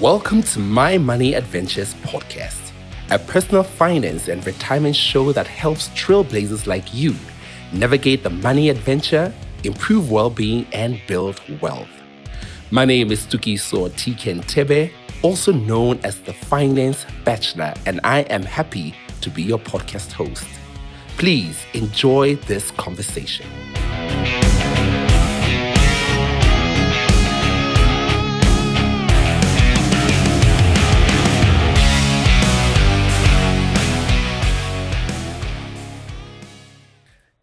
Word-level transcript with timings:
Welcome 0.00 0.42
to 0.44 0.60
My 0.60 0.96
Money 0.96 1.34
Adventures 1.34 1.92
podcast, 1.96 2.72
a 3.10 3.18
personal 3.18 3.62
finance 3.62 4.28
and 4.28 4.44
retirement 4.46 4.96
show 4.96 5.30
that 5.32 5.46
helps 5.46 5.88
trailblazers 5.88 6.66
like 6.66 6.94
you 6.94 7.14
navigate 7.74 8.22
the 8.22 8.30
money 8.30 8.70
adventure, 8.70 9.30
improve 9.62 10.10
well 10.10 10.30
being, 10.30 10.66
and 10.72 10.98
build 11.06 11.38
wealth. 11.60 11.90
My 12.70 12.86
name 12.86 13.12
is 13.12 13.26
Tokiso 13.26 13.90
TK 13.90 14.40
Nthebe, 14.40 14.90
also 15.20 15.52
known 15.52 16.00
as 16.02 16.18
the 16.20 16.32
Finance 16.32 17.04
Bachelor, 17.26 17.74
and 17.84 18.00
I 18.02 18.20
am 18.20 18.42
happy 18.42 18.94
to 19.20 19.28
be 19.28 19.42
your 19.42 19.58
podcast 19.58 20.12
host. 20.12 20.48
Please 21.18 21.62
enjoy 21.74 22.36
this 22.36 22.70
conversation. 22.70 23.44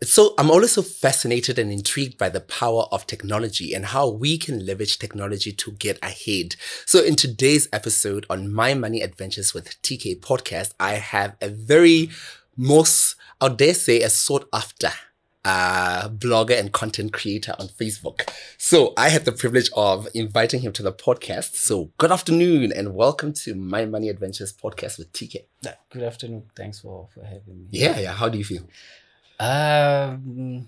So 0.08 0.34
I'm 0.38 0.50
always 0.50 0.72
so 0.72 0.84
fascinated 0.84 1.60
and 1.60 1.70
intrigued 1.70 2.18
by 2.18 2.30
the 2.30 2.40
power 2.40 2.84
of 2.94 3.06
technology 3.06 3.74
and 3.74 3.88
how 3.88 4.08
we 4.08 4.38
can 4.38 4.66
leverage 4.66 5.00
technology 5.00 5.52
to 5.52 5.72
get 5.74 6.00
ahead. 6.02 6.56
So 6.86 7.04
in 7.04 7.18
today's 7.18 7.68
episode 7.74 8.26
on 8.30 8.54
My 8.54 8.74
Money 8.74 9.02
Adventures 9.02 9.54
with 9.54 9.80
TK 9.82 10.22
podcast, 10.22 10.74
I 10.80 10.94
have 10.94 11.36
a 11.42 11.50
very 11.50 12.10
most, 12.56 13.16
I 13.42 13.50
dare 13.50 13.74
say, 13.74 14.02
a 14.02 14.10
sought 14.10 14.48
after 14.54 14.92
uh, 15.44 16.08
blogger 16.08 16.58
and 16.58 16.72
content 16.72 17.12
creator 17.12 17.54
on 17.60 17.68
Facebook. 17.68 18.30
So 18.58 18.94
I 18.96 19.10
had 19.10 19.26
the 19.26 19.34
privilege 19.34 19.70
of 19.76 20.08
inviting 20.14 20.62
him 20.62 20.72
to 20.74 20.84
the 20.84 20.94
podcast. 20.94 21.56
So 21.56 21.92
good 21.98 22.14
afternoon 22.14 22.72
and 22.72 22.96
welcome 22.96 23.34
to 23.44 23.56
My 23.56 23.86
Money 23.86 24.08
Adventures 24.08 24.54
podcast 24.54 25.00
with 25.00 25.12
TK. 25.12 25.48
Good 25.90 26.04
afternoon. 26.04 26.44
Thanks 26.56 26.80
for, 26.80 27.10
for 27.14 27.26
having 27.26 27.64
me. 27.64 27.68
Yeah, 27.72 28.00
yeah. 28.00 28.14
How 28.14 28.30
do 28.30 28.38
you 28.38 28.46
feel? 28.46 28.64
Um, 29.40 30.68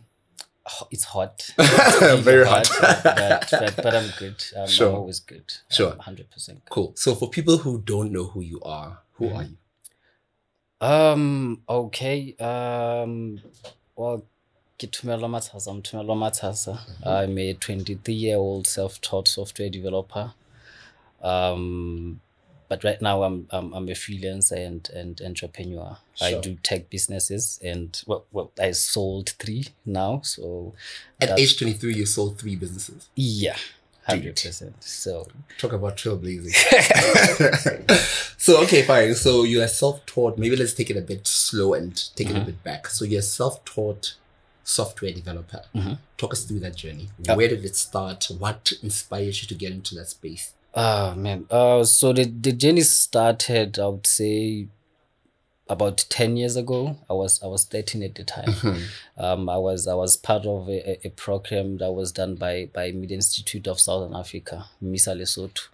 it's 0.91 1.03
hot. 1.03 1.49
It's 1.57 2.01
really 2.01 2.21
Very 2.21 2.45
hot. 2.47 2.69
but, 2.79 3.47
but, 3.51 3.75
but 3.77 3.95
I'm 3.95 4.09
good. 4.19 4.43
Um, 4.57 4.67
Sure. 4.67 4.89
I'm 4.89 4.95
always 4.95 5.19
good. 5.19 5.51
Sure. 5.69 5.95
Hundred 5.99 6.29
percent. 6.29 6.61
Cool. 6.69 6.93
So 6.95 7.15
for 7.15 7.29
people 7.29 7.57
who 7.57 7.81
don't 7.81 8.11
know 8.11 8.25
who 8.25 8.41
you 8.41 8.61
are, 8.61 8.99
who 9.13 9.25
Mhm. 9.29 9.35
are 9.37 9.43
you? 9.43 9.57
Um. 10.87 11.61
Okay. 11.67 12.35
Um. 12.37 13.41
Well. 13.95 14.23
Gitumelwa 14.79 15.27
Matsasa. 15.29 15.67
I'm 15.71 15.81
Matsasa. 16.17 16.79
I'm 17.05 17.37
a 17.37 17.53
23 17.53 18.13
year 18.13 18.37
old 18.37 18.65
self 18.65 19.01
taught 19.01 19.27
software 19.27 19.69
developer. 19.69 20.31
Um, 21.21 22.21
but 22.69 22.83
right 22.83 23.01
now 23.01 23.23
I'm 23.23 23.47
I'm, 23.51 23.73
I'm 23.73 23.87
a 23.89 23.93
freelancer 23.93 24.57
and, 24.65 24.87
and 24.91 25.19
entrepreneur. 25.21 25.97
I 26.21 26.35
do 26.39 26.55
tech 26.63 26.89
businesses 26.89 27.59
and 27.63 28.01
well, 28.07 28.25
well 28.31 28.51
I 28.59 28.71
sold 28.71 29.31
three 29.41 29.65
now. 29.85 30.21
So 30.23 30.73
At 31.19 31.37
age 31.39 31.57
23, 31.57 31.93
you 31.95 32.05
sold 32.05 32.39
three 32.39 32.55
businesses. 32.55 33.09
Yeah, 33.15 33.57
hundred 34.03 34.35
percent. 34.35 34.75
So 34.83 35.27
Talk 35.57 35.73
about 35.73 35.97
trailblazing. 35.97 36.55
so, 38.37 38.61
okay, 38.63 38.83
fine. 38.83 39.13
So, 39.15 39.43
you 39.43 39.61
are 39.61 39.67
self 39.67 40.05
taught. 40.05 40.37
Maybe 40.37 40.55
let's 40.55 40.73
take 40.73 40.89
it 40.89 40.97
a 40.97 41.01
bit 41.01 41.27
slow 41.27 41.73
and 41.73 41.95
take 42.15 42.29
it 42.29 42.35
a 42.35 42.39
Mhm. 42.39 42.45
bit 42.45 42.63
back. 42.63 42.87
So, 42.87 43.03
you're 43.05 43.21
self 43.21 43.63
taught 43.65 44.15
software 44.63 45.11
developer. 45.11 45.63
Mhm. 45.75 45.97
Talk 46.17 46.33
us 46.33 46.43
through 46.45 46.59
that 46.61 46.75
journey. 46.75 47.09
Where 47.25 47.47
did 47.47 47.65
it 47.65 47.75
start? 47.75 48.25
What 48.37 48.71
inspired 48.83 49.35
you 49.41 49.47
to 49.47 49.55
get 49.55 49.71
into 49.71 49.95
that 49.95 50.09
space? 50.09 50.53
Oh 50.73 51.15
man. 51.15 51.45
Uh 51.49 51.83
so 51.83 52.13
the, 52.13 52.25
the 52.25 52.51
journey 52.51 52.81
started, 52.81 53.79
I 53.79 53.87
would 53.87 54.07
say 54.07 54.67
about 55.67 55.97
10 56.09 56.37
years 56.37 56.55
ago. 56.55 56.97
I 57.09 57.13
was 57.13 57.41
I 57.43 57.47
was 57.47 57.65
13 57.65 58.03
at 58.03 58.15
the 58.15 58.23
time. 58.23 58.53
Um 59.17 59.49
I 59.49 59.57
was 59.57 59.87
I 59.87 59.93
was 59.95 60.15
part 60.17 60.45
of 60.45 60.67
a, 60.69 61.05
a- 61.05 61.09
program 61.11 61.77
that 61.77 61.91
was 61.91 62.11
done 62.11 62.35
by 62.35 62.69
by 62.73 62.91
Media 62.91 63.15
Institute 63.15 63.67
of 63.67 63.79
Southern 63.79 64.15
Africa, 64.15 64.65
MISA 64.81 65.11
Lesotho. 65.15 65.67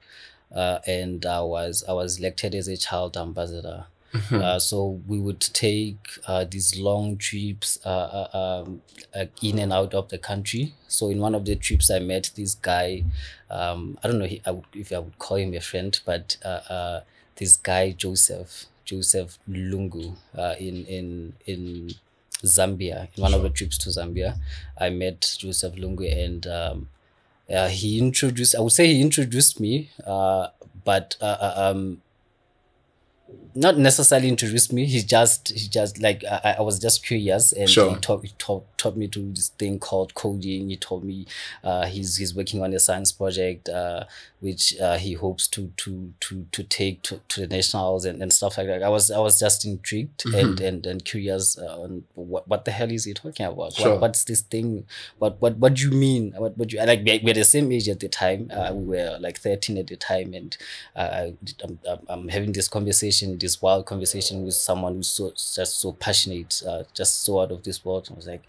Uh, 0.56 0.80
and 0.88 1.26
I 1.26 1.42
was 1.42 1.84
I 1.88 1.94
was 1.94 2.20
elected 2.20 2.56
as 2.56 2.68
a 2.68 2.78
child 2.78 3.18
ambassador. 3.18 3.86
Uh, 4.32 4.60
so 4.60 5.02
we 5.08 5.20
would 5.20 5.42
take 5.42 5.98
uh, 6.28 6.46
these 6.50 6.78
long 6.80 7.18
trips 7.18 7.80
uh, 7.86 7.90
uh, 8.34 8.38
um, 8.66 8.82
uh, 9.16 9.26
in 9.42 9.60
and 9.60 9.72
out 9.74 9.94
of 9.94 10.10
the 10.10 10.18
country. 10.18 10.74
So 10.88 11.10
in 11.10 11.20
one 11.20 11.36
of 11.36 11.46
the 11.46 11.56
trips, 11.56 11.90
I 11.92 12.00
met 12.00 12.32
this 12.36 12.56
guy. 12.56 13.04
Um, 13.50 13.98
I 14.04 14.08
don't 14.08 14.20
know 14.20 14.26
he- 14.26 14.42
I 14.46 14.52
would, 14.52 14.66
if 14.74 14.92
I 14.92 15.00
would 15.00 15.18
call 15.20 15.38
him 15.38 15.54
a 15.54 15.60
friend, 15.62 16.00
but 16.06 16.38
uh, 16.44 16.48
uh, 16.70 17.02
this 17.38 17.58
guy 17.58 17.92
Joseph 17.92 18.66
Joseph 18.86 19.38
Lungu 19.50 20.16
uh, 20.38 20.56
in 20.60 20.86
in 20.86 21.34
in 21.46 21.92
Zambia. 22.44 23.08
In 23.16 23.22
one 23.24 23.34
of 23.34 23.42
the 23.44 23.50
trips 23.50 23.78
to 23.80 23.90
Zambia, 23.90 24.38
I 24.78 24.90
met 24.90 25.36
Joseph 25.40 25.76
Lungu 25.76 26.06
and. 26.26 26.48
Um, 26.48 26.90
uh, 27.48 27.68
he 27.68 28.00
introduced. 28.00 28.56
I 28.56 28.60
would 28.62 28.72
say 28.72 28.88
he 28.88 29.02
introduced 29.02 29.60
me, 29.60 29.92
uh, 30.06 30.48
but 30.84 31.16
um, 31.22 32.02
not 33.54 33.78
necessarily 33.78 34.28
introduced 34.28 34.74
me. 34.74 34.86
He 34.86 35.02
just 35.02 35.50
he 35.50 35.68
just 35.70 36.02
like 36.02 36.24
I, 36.26 36.56
I 36.60 36.62
was 36.62 36.78
just 36.80 37.06
curious 37.06 37.54
and 37.54 37.70
Sure. 37.70 37.94
he 37.94 38.00
taught, 38.02 38.24
he 38.26 38.32
taught 38.38 38.66
taught 38.78 38.98
me 38.98 39.08
to 39.08 39.20
this 39.34 39.50
thing 39.50 39.80
called 39.80 40.14
coding. 40.14 40.70
He 40.70 40.76
told 40.78 41.04
me 41.06 41.26
uh, 41.64 41.86
he's 41.86 42.18
he's 42.18 42.36
working 42.36 42.62
on 42.62 42.74
a 42.74 42.80
science 42.80 43.12
project 43.12 43.70
uh, 43.70 44.04
which 44.42 44.78
uh, 44.80 44.98
he 44.98 45.14
hopes 45.14 45.48
to 45.50 45.72
to 45.78 46.14
to 46.20 46.46
to 46.52 46.64
take 46.64 47.02
to, 47.04 47.22
to 47.30 47.42
the 47.42 47.48
nationals 47.48 48.04
and, 48.06 48.22
and 48.22 48.32
stuff 48.34 48.58
like 48.58 48.68
that. 48.68 48.84
I 48.84 48.90
was 48.90 49.10
I 49.10 49.20
was 49.20 49.40
just 49.40 49.64
intrigued 49.66 50.26
and, 50.26 50.60
and 50.60 50.86
and 50.86 51.06
curious 51.06 51.58
uh, 51.58 51.80
on 51.82 52.04
what 52.16 52.48
what 52.48 52.66
the 52.66 52.72
hell 52.72 52.92
is 52.92 53.06
he 53.06 53.14
talking 53.14 53.46
about? 53.46 53.74
Sure. 53.74 53.92
What, 53.92 54.02
what's 54.02 54.26
this 54.26 54.42
thing? 54.42 54.86
What 55.18 55.42
what 55.42 55.56
what 55.58 55.76
do 55.76 55.84
you 55.84 55.92
mean? 55.92 56.34
What 56.38 56.58
what 56.58 56.74
you 56.74 56.80
like? 56.86 57.04
We 57.06 57.22
we're 57.24 57.34
the 57.34 57.46
same 57.46 57.72
age 57.72 57.88
at 57.88 58.02
the 58.02 58.10
time. 58.10 58.52
Uh, 58.54 58.74
we 58.74 58.98
were 58.98 59.18
like 59.22 59.38
thirteen 59.40 59.78
at 59.78 59.88
the 59.88 59.96
time, 59.96 60.34
and 60.34 60.58
uh, 60.96 61.00
I, 61.00 61.34
I'm 61.64 61.80
I'm 62.10 62.28
having 62.28 62.52
this 62.52 62.68
conversation, 62.68 63.25
this 63.34 63.62
wild 63.62 63.86
conversation 63.86 64.46
with 64.46 64.54
someone 64.54 64.96
who's 64.96 65.10
so 65.10 65.32
just 65.32 65.80
so 65.80 65.92
passionate, 65.94 66.62
uh, 66.68 66.84
just 66.94 67.24
so 67.24 67.40
out 67.42 67.52
of 67.52 67.64
this 67.64 67.84
world. 67.84 68.08
I 68.12 68.16
was 68.16 68.28
like, 68.28 68.44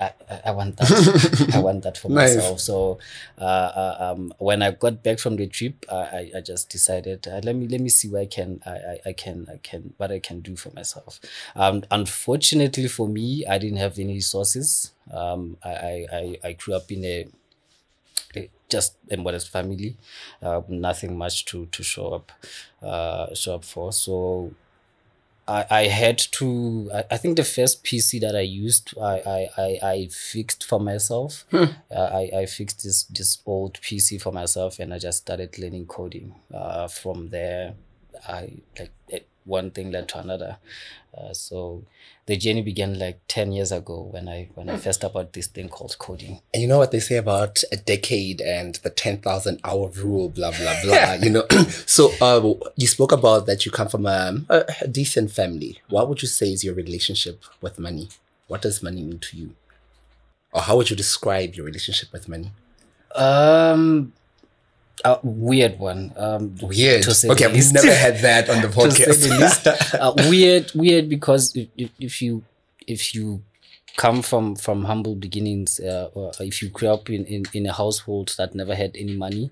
I, 0.00 0.12
I, 0.30 0.40
I 0.46 0.50
want 0.50 0.76
that. 0.76 1.50
I 1.54 1.58
want 1.60 1.82
that 1.84 1.98
for 1.98 2.08
Nice. 2.10 2.36
myself. 2.36 2.60
So, 2.60 2.98
uh, 3.38 3.44
uh, 3.44 3.96
um, 4.00 4.32
when 4.38 4.62
I 4.62 4.72
got 4.72 5.02
back 5.02 5.18
from 5.18 5.36
the 5.36 5.46
trip, 5.46 5.84
I, 5.90 6.30
I, 6.36 6.40
just 6.40 6.70
decided 6.70 7.28
uh, 7.28 7.40
let 7.44 7.54
me 7.54 7.68
let 7.68 7.80
me 7.80 7.88
see 7.88 8.08
what 8.08 8.22
I 8.22 8.26
can 8.26 8.60
I, 8.66 8.98
I, 9.06 9.12
can 9.12 9.46
I 9.52 9.58
can 9.58 9.94
what 9.96 10.10
I 10.10 10.18
can 10.18 10.40
do 10.40 10.56
for 10.56 10.70
myself. 10.70 11.20
Um, 11.54 11.84
unfortunately 11.90 12.88
for 12.88 13.08
me, 13.08 13.44
I 13.46 13.58
didn't 13.58 13.78
have 13.78 13.98
any 13.98 14.14
resources. 14.14 14.92
Um, 15.12 15.56
I, 15.64 16.06
I, 16.12 16.38
I, 16.44 16.52
grew 16.52 16.74
up 16.74 16.90
in 16.90 17.04
a- 17.04 17.28
just 18.68 18.96
modest 19.16 19.50
family, 19.50 19.96
uh, 20.42 20.62
nothing 20.68 21.16
much 21.16 21.44
to 21.46 21.66
to 21.66 21.82
show 21.82 22.08
up, 22.14 22.32
uh, 22.82 23.34
show 23.34 23.56
up 23.56 23.64
for. 23.64 23.92
So 23.92 24.52
I, 25.46 25.66
I 25.70 25.82
had 25.88 26.18
to. 26.38 26.90
I, 26.94 27.04
I 27.12 27.16
think 27.16 27.36
the 27.36 27.44
first 27.44 27.84
PC 27.84 28.20
that 28.20 28.36
I 28.36 28.40
used, 28.40 28.94
I 28.98 29.14
I, 29.36 29.48
I, 29.58 29.78
I 29.92 30.08
fixed 30.10 30.64
for 30.64 30.80
myself. 30.80 31.44
Uh, 31.52 32.08
I, 32.20 32.30
I 32.40 32.46
fixed 32.46 32.82
this 32.84 33.04
this 33.04 33.38
old 33.44 33.74
PC 33.80 34.20
for 34.20 34.32
myself, 34.32 34.78
and 34.78 34.94
I 34.94 34.98
just 34.98 35.18
started 35.18 35.58
learning 35.58 35.86
coding. 35.86 36.34
Uh, 36.52 36.88
from 36.88 37.28
there, 37.28 37.74
I 38.26 38.62
like 38.78 38.92
it, 39.08 39.26
one 39.44 39.70
thing 39.70 39.90
led 39.90 40.08
to 40.10 40.18
another. 40.18 40.58
Uh, 41.16 41.32
so 41.34 41.84
the 42.26 42.36
journey 42.36 42.62
began 42.62 42.98
like 42.98 43.20
ten 43.28 43.52
years 43.52 43.70
ago 43.70 44.08
when 44.10 44.28
I 44.28 44.48
when 44.54 44.70
I 44.70 44.78
first 44.78 45.04
about 45.04 45.32
this 45.34 45.46
thing 45.46 45.68
called 45.68 45.98
coding. 45.98 46.40
And 46.54 46.62
you 46.62 46.68
know 46.68 46.78
what 46.78 46.90
they 46.90 47.00
say 47.00 47.16
about 47.16 47.62
a 47.70 47.76
decade 47.76 48.40
and 48.40 48.76
the 48.76 48.90
10,000 48.90 49.60
hour 49.64 49.88
rule, 49.88 50.28
blah, 50.28 50.52
blah, 50.52 50.74
blah, 50.82 51.12
you 51.22 51.30
know? 51.30 51.46
so 51.86 52.12
uh, 52.20 52.54
you 52.76 52.86
spoke 52.86 53.12
about 53.12 53.46
that 53.46 53.66
you 53.66 53.72
come 53.72 53.88
from 53.88 54.06
a, 54.06 54.44
a 54.48 54.88
decent 54.88 55.30
family. 55.30 55.80
What 55.88 56.08
would 56.08 56.22
you 56.22 56.28
say 56.28 56.52
is 56.52 56.64
your 56.64 56.74
relationship 56.74 57.42
with 57.60 57.78
money? 57.78 58.08
What 58.48 58.62
does 58.62 58.82
money 58.82 59.02
mean 59.02 59.18
to 59.18 59.36
you? 59.36 59.54
Or 60.52 60.62
how 60.62 60.76
would 60.76 60.90
you 60.90 60.96
describe 60.96 61.54
your 61.54 61.66
relationship 61.66 62.12
with 62.12 62.28
money? 62.28 62.52
Um, 63.14 64.12
a 65.04 65.18
weird 65.22 65.78
one. 65.78 66.12
Um, 66.16 66.54
Weird. 66.62 67.06
Okay, 67.08 67.52
we've 67.52 67.72
never 67.72 67.94
had 67.94 68.18
that 68.18 68.48
on 68.48 68.62
the 68.62 68.68
To 68.72 68.88
the 68.88 69.36
least. 69.38 69.64
podcast. 69.64 69.94
uh, 70.00 70.28
weird, 70.30 70.70
weird 70.74 71.08
because 71.08 71.54
if, 71.56 71.90
if, 71.98 72.22
you 72.22 72.44
if 72.86 73.14
you 73.14 73.42
come 73.96 74.22
from 74.22 74.56
from 74.56 74.84
humble 74.84 75.14
beginnings, 75.14 75.80
uh, 75.80 76.10
or 76.14 76.32
if 76.40 76.62
you 76.62 76.68
grew 76.68 76.88
up 76.88 77.10
in, 77.10 77.24
in 77.26 77.44
in 77.52 77.66
a 77.66 77.72
household 77.72 78.34
that 78.38 78.54
never 78.54 78.74
had 78.74 78.96
any 78.96 79.14
money, 79.16 79.50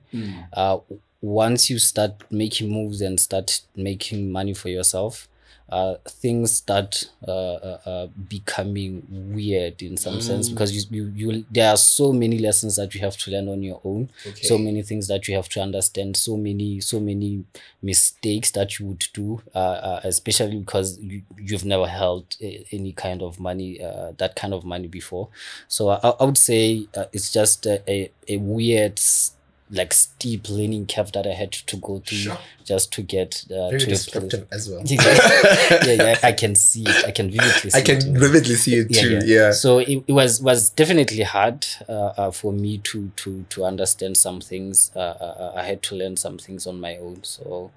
uh, 0.54 0.78
once 1.20 1.68
you 1.68 1.78
start 1.78 2.12
making 2.30 2.70
moves 2.70 3.00
and 3.00 3.20
start 3.20 3.60
making 3.76 4.30
money 4.32 4.54
for 4.54 4.68
yourself, 4.68 5.28
uh, 5.70 5.94
things 6.08 6.56
start 6.56 7.04
uh, 7.26 7.30
uh, 7.30 7.78
uh, 7.86 8.06
becoming 8.28 9.06
weird 9.10 9.82
in 9.82 9.96
some 9.96 10.20
sense 10.20 10.48
Mm. 10.48 10.50
because 10.50 10.72
you, 10.74 10.82
you 10.90 11.12
you 11.14 11.44
there 11.50 11.70
are 11.70 11.76
so 11.76 12.12
many 12.12 12.38
lessons 12.38 12.76
that 12.76 12.94
you 12.94 13.00
have 13.00 13.16
to 13.18 13.30
learn 13.30 13.48
on 13.48 13.62
your 13.62 13.80
own. 13.84 14.08
So 14.40 14.58
many 14.58 14.82
things 14.82 15.06
that 15.08 15.28
you 15.28 15.34
have 15.36 15.48
to 15.50 15.60
understand. 15.60 16.16
So 16.16 16.36
many 16.36 16.80
so 16.80 17.00
many 17.00 17.44
mistakes 17.82 18.50
that 18.52 18.78
you 18.78 18.86
would 18.86 19.06
do 19.12 19.42
uh, 19.54 19.58
uh, 19.58 20.00
especially 20.04 20.56
because 20.58 20.98
you, 20.98 21.22
you've 21.38 21.64
never 21.64 21.86
held 21.86 22.36
a, 22.40 22.64
any 22.72 22.92
kind 22.92 23.22
of 23.22 23.38
money 23.40 23.82
uh, 23.82 24.12
that 24.18 24.36
kind 24.36 24.52
of 24.54 24.64
money 24.64 24.88
before. 24.88 25.28
So 25.68 25.88
i, 25.90 25.96
I 26.20 26.24
would 26.24 26.38
say 26.38 26.86
uh, 26.96 27.06
it's 27.12 27.32
just 27.32 27.66
a, 27.66 27.82
a, 27.90 28.10
a 28.28 28.36
weird 28.38 28.98
s- 28.98 29.32
like 29.72 29.92
steep 29.92 30.48
learning 30.48 30.86
curve 30.86 31.12
that 31.12 31.26
i 31.26 31.32
had 31.32 31.52
to 31.52 31.76
go 31.76 31.98
through 32.00 32.18
Sure. 32.18 32.38
just 32.64 32.92
to 32.92 33.02
get 33.02 33.44
uh, 33.50 33.68
Very 33.70 33.78
to 33.80 33.84
a 33.84 33.88
place 33.88 34.04
descriptive 34.04 34.46
as 34.52 34.68
well. 34.68 34.82
yeah, 34.84 35.84
yeah, 35.84 36.18
I 36.22 36.32
can 36.32 36.54
see 36.54 36.82
it. 36.86 37.04
I 37.06 37.10
can 37.12 37.30
vividly 37.30 37.70
see 37.70 37.78
I 37.78 37.82
can 37.82 37.96
it. 37.98 38.18
vividly 38.18 38.54
see 38.54 38.74
it 38.76 38.92
too. 38.92 39.20
Yeah. 39.24 39.50
So 39.52 39.78
it, 39.78 40.04
it 40.06 40.12
was 40.12 40.40
was 40.42 40.70
definitely 40.70 41.22
hard 41.22 41.66
uh, 41.88 41.92
uh, 42.16 42.30
for 42.30 42.52
me 42.52 42.78
to 42.78 43.10
to 43.16 43.44
to 43.48 43.64
understand 43.64 44.16
some 44.16 44.40
things. 44.40 44.90
Uh, 44.94 44.98
uh, 45.00 45.52
I 45.56 45.64
had 45.64 45.82
to 45.84 45.94
learn 45.96 46.16
some 46.16 46.38
things 46.38 46.66
on 46.66 46.80
my 46.80 46.96
own. 46.96 47.22
So 47.22 47.70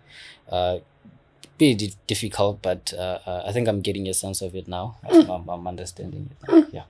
uh, 1.55 1.73
di- 1.75 1.93
difficult, 2.07 2.61
but 2.61 2.93
uh, 2.97 3.19
uh, 3.25 3.43
I 3.45 3.51
think 3.51 3.67
I'm 3.67 3.81
getting 3.81 4.07
a 4.09 4.13
sense 4.13 4.41
of 4.41 4.55
it 4.55 4.67
now. 4.67 4.97
I'm, 5.07 5.29
I'm, 5.29 5.49
I'm 5.49 5.67
understanding 5.67 6.29
it. 6.31 6.47
Now. 6.49 6.85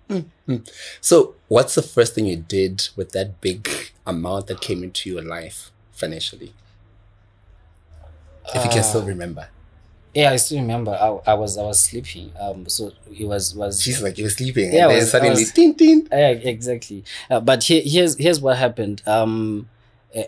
Yeah. 0.48 0.58
So, 1.02 1.36
what's 1.48 1.76
the 1.76 1.82
first 1.82 2.16
thing 2.16 2.26
you 2.26 2.38
did 2.38 2.88
with 2.96 3.12
that 3.12 3.40
big 3.42 3.70
amount 4.06 4.48
that 4.48 4.62
came 4.62 4.84
into 4.84 5.10
your 5.10 5.22
life 5.22 5.72
financially? 5.92 6.54
If 8.54 8.64
you 8.66 8.70
can 8.70 8.84
still 8.84 9.04
remember. 9.06 9.48
Yeah, 10.14 10.32
I 10.32 10.36
still 10.36 10.60
remember. 10.60 10.92
I, 10.92 11.32
I 11.32 11.34
was 11.34 11.58
I 11.58 11.64
was 11.64 11.80
sleeping. 11.80 12.32
Um, 12.40 12.68
so 12.70 12.92
it 13.18 13.26
was 13.26 13.56
was 13.56 13.82
She's 13.82 14.02
like, 14.02 14.18
you're 14.18 14.30
sleeping. 14.30 14.72
Yeah, 14.74 14.84
and 14.84 14.92
then 14.92 14.98
was- 15.00 15.08
I 15.08 15.12
suddenly, 15.12 15.42
was- 15.44 15.52
tin, 15.52 15.74
tin. 15.76 16.08
Yeah, 16.12 16.30
exactly. 16.30 17.04
Uh, 17.32 17.40
but 17.40 17.64
here, 17.64 17.82
here's 17.84 18.16
here's 18.18 18.40
what 18.40 18.58
happened. 18.58 19.02
Um, 19.08 19.70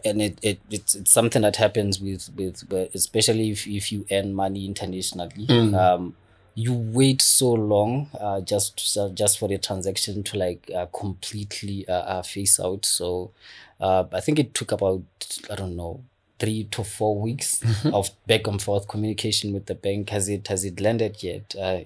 and 0.03 0.21
it, 0.21 0.39
it 0.41 0.59
it's, 0.69 0.95
it's 0.95 1.11
something 1.11 1.41
that 1.43 1.55
happens 1.57 1.99
with 1.99 2.29
with 2.35 2.63
especially 2.93 3.51
if, 3.51 3.67
if 3.67 3.91
you 3.91 4.05
earn 4.11 4.33
money 4.33 4.65
internationally. 4.65 5.45
Mm. 5.47 5.75
Um, 5.77 6.15
you 6.57 6.73
wait 6.73 7.21
so 7.21 7.51
long 7.51 8.09
uh, 8.19 8.39
just 8.41 8.79
so- 8.79 9.09
just 9.09 9.37
for 9.37 9.49
the 9.49 9.57
transaction 9.57 10.23
to 10.23 10.37
like 10.37 10.71
uh, 10.73 10.85
completely 10.87 11.87
uh, 11.87 11.93
uh, 11.93 12.21
face 12.21 12.59
out. 12.59 12.85
So 12.85 13.31
uh, 13.79 14.05
I 14.11 14.21
think 14.21 14.39
it 14.39 14.53
took 14.53 14.71
about 14.71 15.03
I 15.51 15.55
don't 15.55 15.75
know 15.75 16.03
three 16.45 16.63
to 16.65 16.83
four 16.83 17.19
weeks 17.19 17.59
of 17.85 18.09
back 18.27 18.45
and 18.45 18.61
forth 18.61 18.87
communication 18.87 19.51
with 19.51 19.65
the 19.65 19.73
bank. 19.75 20.09
Has 20.11 20.29
it 20.29 20.47
has 20.47 20.63
it 20.63 20.79
landed 20.79 21.23
yet? 21.23 21.55
Uh, 21.59 21.79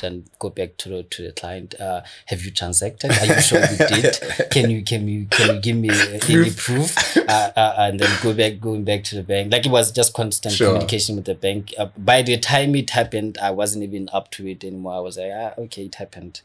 then 0.00 0.24
go 0.38 0.50
back 0.50 0.76
to 0.78 0.88
the 0.88 1.02
to 1.02 1.22
the 1.26 1.32
client. 1.32 1.74
Uh, 1.80 2.02
have 2.26 2.44
you 2.44 2.52
transacted? 2.52 3.10
Are 3.10 3.26
you 3.26 3.40
sure 3.40 3.60
you 3.60 3.76
did? 3.76 4.18
Can 4.52 4.70
you 4.70 4.84
can 4.84 5.08
you 5.08 5.26
can 5.26 5.56
you 5.56 5.60
give 5.60 5.76
me 5.76 5.90
any 6.28 6.50
proof? 6.52 7.16
Uh, 7.16 7.50
uh, 7.56 7.74
and 7.78 7.98
then 7.98 8.10
go 8.22 8.32
back 8.32 8.60
going 8.60 8.84
back 8.84 9.02
to 9.04 9.16
the 9.16 9.22
bank. 9.24 9.50
Like 9.52 9.66
it 9.66 9.72
was 9.72 9.90
just 9.90 10.14
constant 10.14 10.54
Sure. 10.54 10.68
communication 10.68 11.16
with 11.16 11.24
the 11.24 11.34
bank. 11.34 11.74
Uh, 11.76 11.86
by 11.98 12.22
the 12.22 12.36
time 12.38 12.76
it 12.76 12.90
happened, 12.90 13.36
I 13.42 13.50
wasn't 13.50 13.82
even 13.82 14.08
up 14.12 14.30
to 14.32 14.46
it 14.46 14.62
anymore. 14.62 14.94
I 14.94 15.00
was 15.00 15.18
like, 15.18 15.32
ah, 15.34 15.54
okay, 15.58 15.86
it 15.86 15.96
happened. 15.96 16.40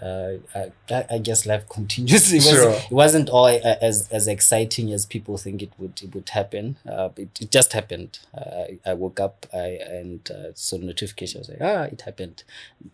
Uh, 0.00 0.36
I, 0.54 0.72
I- 1.10 1.18
guess 1.18 1.44
life 1.44 1.68
continues. 1.68 2.32
It, 2.32 2.36
was, 2.36 2.48
Sure. 2.48 2.70
it 2.70 2.90
wasn't 2.90 3.28
all 3.28 3.46
as 3.48 4.08
as 4.10 4.26
exciting 4.26 4.90
as 4.92 5.04
people 5.04 5.36
think 5.36 5.60
it 5.62 5.72
would 5.78 6.00
it 6.02 6.14
would 6.14 6.30
happen. 6.30 6.76
Uh, 6.88 7.09
it, 7.16 7.40
it 7.40 7.50
just 7.50 7.72
happened. 7.72 8.18
Uh, 8.36 8.40
I, 8.40 8.78
I 8.86 8.94
woke 8.94 9.20
up 9.20 9.46
I, 9.52 9.78
and 9.88 10.30
uh, 10.30 10.52
saw 10.54 10.78
the 10.78 10.84
notification. 10.86 11.38
I 11.38 11.40
was 11.40 11.48
like, 11.48 11.58
ah, 11.60 11.82
it 11.84 12.02
happened. 12.02 12.44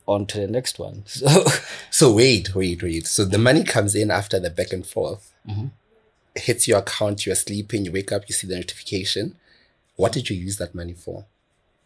On 0.06 0.26
to 0.26 0.40
the 0.40 0.46
next 0.48 0.78
one. 0.78 1.04
So 1.08 1.44
So, 1.90 2.12
wait, 2.12 2.54
wait, 2.54 2.82
wait. 2.82 3.06
So, 3.06 3.24
the 3.24 3.38
money 3.38 3.64
comes 3.64 3.94
in 3.94 4.10
after 4.10 4.38
the 4.40 4.50
back 4.50 4.72
and 4.72 4.86
forth, 4.86 5.32
Mhm. 5.48 5.70
hits 6.34 6.66
your 6.68 6.78
account, 6.78 7.24
you're 7.26 7.34
sleeping, 7.34 7.84
you 7.84 7.92
wake 7.92 8.12
up, 8.12 8.28
you 8.28 8.34
see 8.34 8.46
the 8.46 8.56
notification. 8.56 9.36
What 9.96 10.12
did 10.12 10.28
you 10.28 10.36
use 10.36 10.56
that 10.58 10.74
money 10.74 10.92
for? 10.94 11.24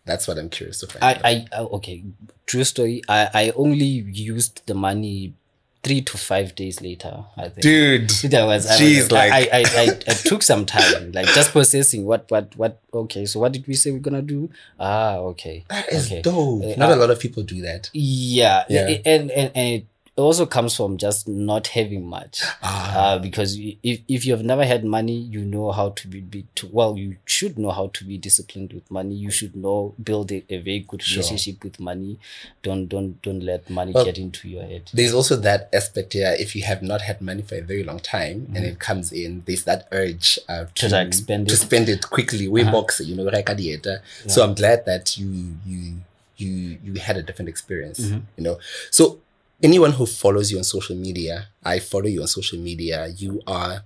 That's 0.07 0.27
what 0.27 0.39
I'm 0.39 0.49
curious 0.49 0.81
to 0.81 0.87
find 0.87 1.05
out. 1.05 1.25
I, 1.25 1.31
I, 1.31 1.47
I 1.53 1.61
okay, 1.61 2.03
true 2.47 2.65
story. 2.65 3.03
I, 3.09 3.29
I 3.35 3.51
only 3.55 3.85
used 3.85 4.67
the 4.67 4.75
money 4.75 5.35
three 5.83 6.03
to 6.03 6.19
five 6.19 6.55
days 6.55 6.81
later. 6.83 7.25
I 7.37 7.49
think. 7.49 7.63
Dude. 7.63 8.11
That 8.31 8.45
was, 8.45 8.67
I, 8.67 8.77
Jeez, 8.79 8.97
was 8.99 9.13
like- 9.13 9.33
I, 9.33 9.41
I, 9.53 9.65
I, 9.65 9.85
I 10.09 10.13
took 10.15 10.43
some 10.43 10.67
time, 10.67 11.13
like 11.13 11.27
just 11.29 11.53
processing 11.53 12.05
what, 12.05 12.31
what, 12.31 12.55
what. 12.57 12.81
Okay, 12.93 13.25
so 13.27 13.41
what 13.41 13.53
did 13.53 13.67
we 13.67 13.75
say 13.75 13.91
we're 13.91 13.99
gonna 13.99 14.21
do? 14.23 14.51
Ah, 14.79 15.17
okay. 15.33 15.65
That 15.71 15.93
is 15.93 16.07
okay. 16.07 16.23
dope. 16.23 16.65
Uh, 16.65 16.75
Not 16.77 16.91
uh, 16.93 16.95
a 16.95 16.97
lot 16.97 17.11
of 17.11 17.19
people 17.21 17.43
do 17.43 17.63
that. 17.63 17.89
Yeah, 17.95 18.65
Yeah. 18.69 18.89
and 19.07 19.31
and 19.31 19.51
and 19.55 19.69
it 19.83 19.87
also 20.21 20.47
comes 20.47 20.77
from 20.77 20.97
just 20.99 21.27
not 21.29 21.69
having 21.69 22.05
much. 22.07 22.43
Ah, 22.63 23.15
Uh, 23.15 23.19
because 23.19 23.57
if, 23.83 24.01
if 24.09 24.25
you 24.27 24.33
have 24.33 24.45
never 24.45 24.65
had 24.65 24.85
money, 24.85 25.17
you 25.17 25.45
know 25.45 25.71
how 25.73 25.91
to 25.91 26.09
be, 26.09 26.21
be 26.21 26.47
to, 26.57 26.69
well, 26.73 26.97
you 26.99 27.17
should 27.25 27.59
know 27.59 27.71
how 27.71 27.89
to 27.95 28.05
be 28.05 28.19
disciplined 28.19 28.73
with 28.73 28.91
money. 28.91 29.15
You 29.15 29.31
should 29.31 29.55
know 29.57 29.95
build 30.03 30.31
a, 30.33 30.43
a 30.49 30.59
very 30.59 30.81
good 30.81 31.03
Sure. 31.03 31.17
relationship 31.23 31.63
with 31.65 31.81
money. 31.81 32.19
Don't 32.63 32.87
don't 32.89 33.21
don't 33.23 33.41
let 33.43 33.69
money 33.71 33.93
Well, 33.93 34.05
get 34.05 34.19
into 34.19 34.49
your 34.49 34.65
head. 34.65 34.91
there's 34.93 35.15
also 35.15 35.37
that 35.37 35.69
aspect 35.73 36.13
here. 36.13 36.35
If 36.39 36.55
you 36.57 36.63
have 36.65 36.83
not 36.83 37.01
had 37.03 37.21
money 37.21 37.43
for 37.43 37.55
a 37.57 37.63
very 37.63 37.85
long 37.85 38.01
time 38.01 38.51
and 38.55 38.65
it 38.65 38.79
comes 38.79 39.13
in, 39.13 39.43
there's 39.47 39.65
that 39.65 39.89
urge 39.93 40.39
uh, 40.49 40.65
to, 40.75 40.87
Mm-hmm. 40.87 40.89
To, 40.89 40.97
like, 40.97 41.15
spend 41.15 41.49
to 41.49 41.55
it. 41.55 41.57
Uh-huh. 41.59 41.67
spend 41.67 41.89
it 41.89 42.03
quickly. 42.11 42.49
We 42.49 42.65
box, 42.65 43.01
you 43.01 43.15
know, 43.17 43.25
reka 43.31 43.55
dieta. 43.55 44.01
So 44.27 44.43
I'm 44.45 44.55
glad 44.55 44.85
that 44.87 45.17
you 45.19 45.57
you 45.67 45.81
you 46.37 46.79
you 46.85 46.93
had 47.01 47.17
a 47.17 47.23
different 47.23 47.49
experience. 47.49 48.01
Mm-hmm. 48.01 48.21
You 48.37 48.45
know, 48.45 48.59
so 48.91 49.19
anyone 49.63 49.93
who 49.93 50.07
follows 50.07 50.51
you 50.51 50.59
on 50.59 50.65
social 50.65 50.97
media, 50.97 51.49
I 51.63 51.79
follow 51.79 52.07
you 52.07 52.23
on 52.23 52.29
social 52.29 52.59
media. 52.59 53.09
You 53.09 53.43
are. 53.47 53.85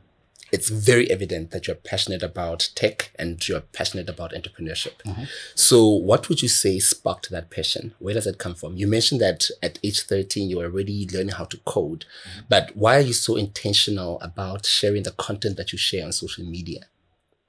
It's 0.52 0.68
very 0.68 1.10
evident 1.10 1.50
that 1.50 1.66
you're 1.66 1.74
passionate 1.74 2.22
about 2.22 2.70
tech 2.76 3.10
and 3.18 3.46
you're 3.48 3.62
passionate 3.62 4.08
about 4.08 4.32
entrepreneurship. 4.32 4.92
Mm-hmm. 5.04 5.24
So, 5.56 5.88
what 5.88 6.28
would 6.28 6.42
you 6.42 6.48
say 6.48 6.78
sparked 6.78 7.30
that 7.30 7.50
passion? 7.50 7.92
Where 7.98 8.14
does 8.14 8.28
it 8.28 8.38
come 8.38 8.54
from? 8.54 8.76
You 8.76 8.86
mentioned 8.86 9.20
that 9.20 9.50
at 9.64 9.80
age 9.82 10.02
13, 10.02 10.48
you 10.48 10.58
were 10.58 10.66
already 10.66 11.08
learning 11.12 11.34
how 11.34 11.46
to 11.46 11.56
code, 11.64 12.04
but 12.48 12.70
why 12.76 12.98
are 12.98 13.00
you 13.00 13.14
so 13.14 13.34
intentional 13.34 14.20
about 14.20 14.64
sharing 14.64 15.02
the 15.02 15.10
content 15.12 15.56
that 15.56 15.72
you 15.72 15.78
share 15.78 16.04
on 16.04 16.12
social 16.12 16.44
media? 16.44 16.82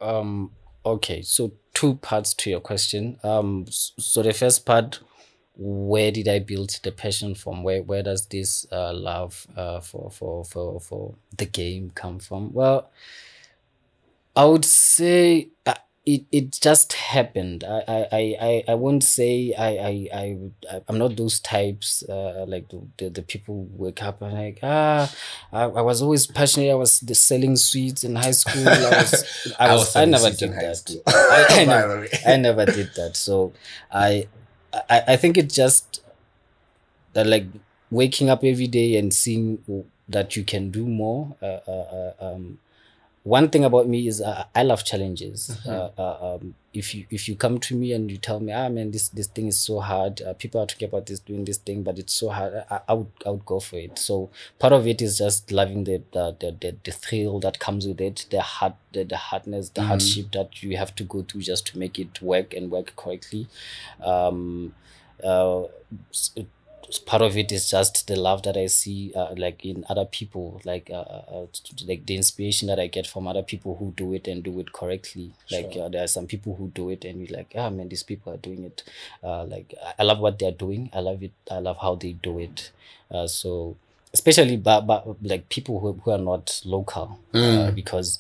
Um. 0.01 0.51
Okay. 0.83 1.21
So 1.21 1.54
two 1.75 1.95
parts 1.95 2.33
to 2.36 2.50
your 2.50 2.62
question. 2.62 3.19
Um. 3.24 3.66
So 3.69 4.24
the 4.24 4.33
first 4.33 4.66
part, 4.66 5.00
where 5.57 6.12
did 6.12 6.28
I 6.28 6.40
build 6.40 6.72
the 6.84 6.92
passion 6.92 7.36
from? 7.36 7.63
Where 7.63 7.81
Where 7.81 8.04
does 8.04 8.25
this 8.28 8.66
uh, 8.72 8.94
love 8.94 9.48
uh, 9.56 9.80
for 9.80 10.10
for 10.12 10.44
for 10.46 10.80
for 10.80 11.16
the 11.38 11.45
game 11.45 11.92
come 11.95 12.19
from? 12.19 12.52
Well, 12.54 12.90
I 14.35 14.45
would 14.45 14.66
say 14.66 15.50
uh, 15.66 15.76
it, 16.06 16.26
it 16.31 16.52
just 16.62 16.94
happened. 16.94 17.64
I, 17.64 17.83
I, 17.88 18.07
I, 18.12 18.35
I- 18.42 18.64
I 18.68 18.76
won't 18.76 19.04
say 19.04 19.54
I, 19.57 19.68
I, 19.78 20.07
I, 20.14 20.38
I 20.71 20.81
I'm 20.88 20.97
not 20.97 21.16
those 21.16 21.40
types 21.40 22.04
uh, 22.07 22.45
like 22.47 22.68
the, 22.69 22.81
the, 22.97 23.09
the 23.09 23.21
people 23.21 23.68
wake 23.71 24.04
up 24.04 24.21
and 24.21 24.33
like 24.33 24.59
ah 24.62 25.12
I, 25.54 25.64
I 25.64 25.81
was 25.81 26.02
always 26.02 26.28
passionate. 26.28 26.69
I 26.71 26.76
was 26.76 27.00
the 27.00 27.16
selling 27.16 27.56
sweets 27.56 28.04
in 28.04 28.16
high 28.18 28.31
school. 28.31 28.68
I 28.68 28.90
was 29.02 29.54
I 29.59 29.74
was 29.74 29.95
I, 29.95 30.06
selling 30.06 30.12
never 30.12 30.30
did 30.31 30.52
that. 30.52 31.02
I, 31.07 31.45
I, 31.62 31.66
never. 31.66 32.07
I 32.28 32.38
never 32.38 32.66
did 32.66 32.90
that. 32.95 33.16
So 33.16 33.54
I 33.92 34.28
I, 34.89 35.03
I 35.09 35.15
think 35.17 35.37
it's 35.37 35.55
just 35.55 36.01
that 37.13 37.27
like 37.27 37.45
waking 37.91 38.29
up 38.29 38.44
every 38.44 38.67
day 38.67 38.97
and 38.97 39.13
seeing 39.13 39.85
that 40.09 40.35
you 40.35 40.44
can 40.44 40.69
do 40.71 40.85
more. 40.85 41.35
Uh, 41.41 41.59
uh, 41.67 41.71
uh, 41.71 42.13
um, 42.33 42.59
one 43.25 43.49
thing 43.49 43.65
about 43.65 43.87
me 43.87 44.07
is 44.07 44.21
uh, 44.21 44.45
I 44.53 44.61
love 44.61 44.85
challenges. 44.85 45.59
Uh, 45.65 45.89
uh, 45.97 46.35
um, 46.35 46.53
if 46.73 46.94
you 46.94 47.07
if 47.09 47.27
you 47.27 47.35
come 47.35 47.57
to 47.57 47.75
me 47.75 47.91
and 47.91 48.11
you 48.11 48.17
tell 48.17 48.39
me, 48.39 48.53
ah 48.53 48.69
man, 48.69 48.91
this 48.91 49.09
this 49.09 49.25
thing 49.25 49.47
is 49.47 49.59
so 49.59 49.79
hard. 49.79 50.21
Uh, 50.21 50.35
people 50.35 50.61
are 50.61 50.67
talking 50.67 50.87
about 50.87 51.07
this 51.07 51.21
doing 51.21 51.44
this 51.44 51.57
thing, 51.57 51.81
but 51.81 51.97
it's 51.97 52.13
so 52.13 52.29
hard. 52.29 52.53
I, 52.69 52.81
I 52.87 52.94
would 52.94 53.11
I 53.25 53.31
would 53.31 53.44
go 53.44 53.59
for 53.59 53.77
it. 53.77 53.97
So 53.97 54.29
part 54.59 54.73
of 54.73 54.85
it 54.85 55.01
is 55.01 55.17
just 55.17 55.51
loving 55.51 55.85
the 55.85 56.03
the 56.11 56.37
the, 56.39 56.51
the, 56.61 56.75
the 56.83 56.91
thrill 56.91 57.39
that 57.39 57.57
comes 57.57 57.87
with 57.87 57.99
it, 57.99 58.27
the 58.29 58.41
hard 58.41 58.73
the, 58.91 59.03
the 59.03 59.17
hardness, 59.17 59.69
the 59.69 59.81
hardship 59.87 60.31
that 60.33 60.61
you 60.61 60.77
have 60.77 60.94
to 60.94 61.03
go 61.03 61.23
through 61.23 61.41
just 61.41 61.65
to 61.67 61.79
make 61.79 61.97
it 61.97 62.21
work 62.21 62.53
and 62.53 62.69
work 62.69 62.95
correctly. 62.95 63.47
Um, 64.03 64.75
uh, 65.23 65.63
part 67.06 67.21
of 67.21 67.37
it 67.37 67.51
is 67.51 67.69
just 67.69 68.07
the 68.07 68.15
love 68.15 68.44
that 68.44 68.57
I 68.57 68.68
see, 68.68 69.11
uh, 69.15 69.33
like 69.37 69.65
in 69.65 69.85
other 69.89 70.06
people, 70.06 70.61
like 70.65 70.89
uh, 70.89 70.94
uh, 71.01 71.23
uh, 71.31 71.45
like 71.85 72.06
the 72.06 72.15
inspiration 72.15 72.68
that 72.68 72.80
I 72.80 72.87
get 72.87 73.07
from 73.07 73.27
other 73.27 73.44
people 73.44 73.75
who 73.77 73.94
do 73.95 74.13
it 74.13 74.27
and 74.27 74.44
do 74.44 74.59
it 74.59 74.71
correctly. 74.73 75.31
Like 75.51 75.75
uh, 75.80 75.89
there 75.89 76.04
are 76.04 76.07
some 76.07 76.27
people 76.27 76.56
who 76.56 76.68
do 76.69 76.89
it, 76.89 77.04
and 77.06 77.19
you're 77.19 77.35
like, 77.37 77.54
ah 77.56 77.69
man, 77.69 77.89
these 77.89 78.04
people 78.04 78.33
are 78.33 78.37
doing 78.37 78.63
it. 78.63 78.83
Uh, 79.23 79.45
like 79.45 79.73
I- 79.99 80.04
love 80.04 80.19
what 80.19 80.37
they're 80.39 80.51
doing. 80.51 80.89
I 80.94 80.99
love 80.99 81.23
it. 81.23 81.31
I 81.49 81.59
love 81.59 81.77
how 81.81 81.95
they 81.95 82.13
do 82.13 82.39
it. 82.39 82.71
Uh, 83.11 83.27
so 83.27 83.75
especially 84.13 84.56
but, 84.56 84.81
but 84.81 85.06
like 85.21 85.49
people 85.49 85.80
who, 85.81 85.92
who 85.94 86.11
are 86.11 86.18
not 86.18 86.61
local 86.63 87.19
uh, 87.33 87.69
because 87.71 88.18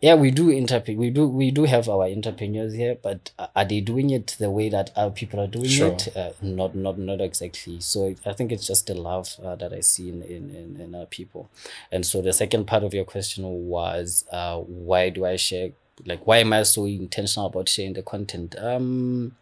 yeah, 0.00 0.14
we 0.14 0.30
do 0.30 0.48
interpret. 0.48 0.96
We 0.96 1.10
do 1.10 1.28
we 1.28 1.50
do 1.50 1.64
have 1.64 1.86
our 1.86 2.04
entrepreneurs 2.04 2.72
here, 2.72 2.96
but 3.02 3.32
are 3.54 3.66
they 3.66 3.82
doing 3.82 4.08
it 4.08 4.34
the 4.38 4.50
way 4.50 4.70
that 4.70 4.90
our 4.96 5.10
people 5.10 5.38
are 5.40 5.46
doing 5.46 5.68
sure. 5.68 5.92
it? 5.92 6.16
Uh, 6.16 6.30
not 6.40 6.74
not 6.74 6.98
not 6.98 7.20
exactly. 7.20 7.80
So 7.80 8.14
I 8.24 8.32
think 8.32 8.50
it's 8.50 8.66
just 8.66 8.86
the 8.86 8.94
love 8.94 9.36
uh, 9.44 9.56
that 9.56 9.74
I 9.74 9.80
see 9.80 10.08
in 10.08 10.22
in 10.22 10.54
in, 10.54 10.80
in 10.80 10.94
our 10.94 11.04
people. 11.04 11.50
And 11.92 12.06
so 12.06 12.22
the 12.22 12.32
second 12.32 12.66
part 12.66 12.82
of 12.82 12.94
your 12.94 13.04
question 13.04 13.44
was, 13.68 14.24
uh, 14.32 14.58
why 14.58 15.10
do 15.10 15.26
I 15.26 15.36
share? 15.36 15.72
Like, 16.06 16.26
why 16.26 16.38
am 16.38 16.54
I 16.54 16.62
so 16.62 16.86
intentional 16.86 17.46
about 17.46 17.68
sharing 17.68 17.92
the 17.92 18.02
content? 18.02 18.54
Um, 18.58 19.36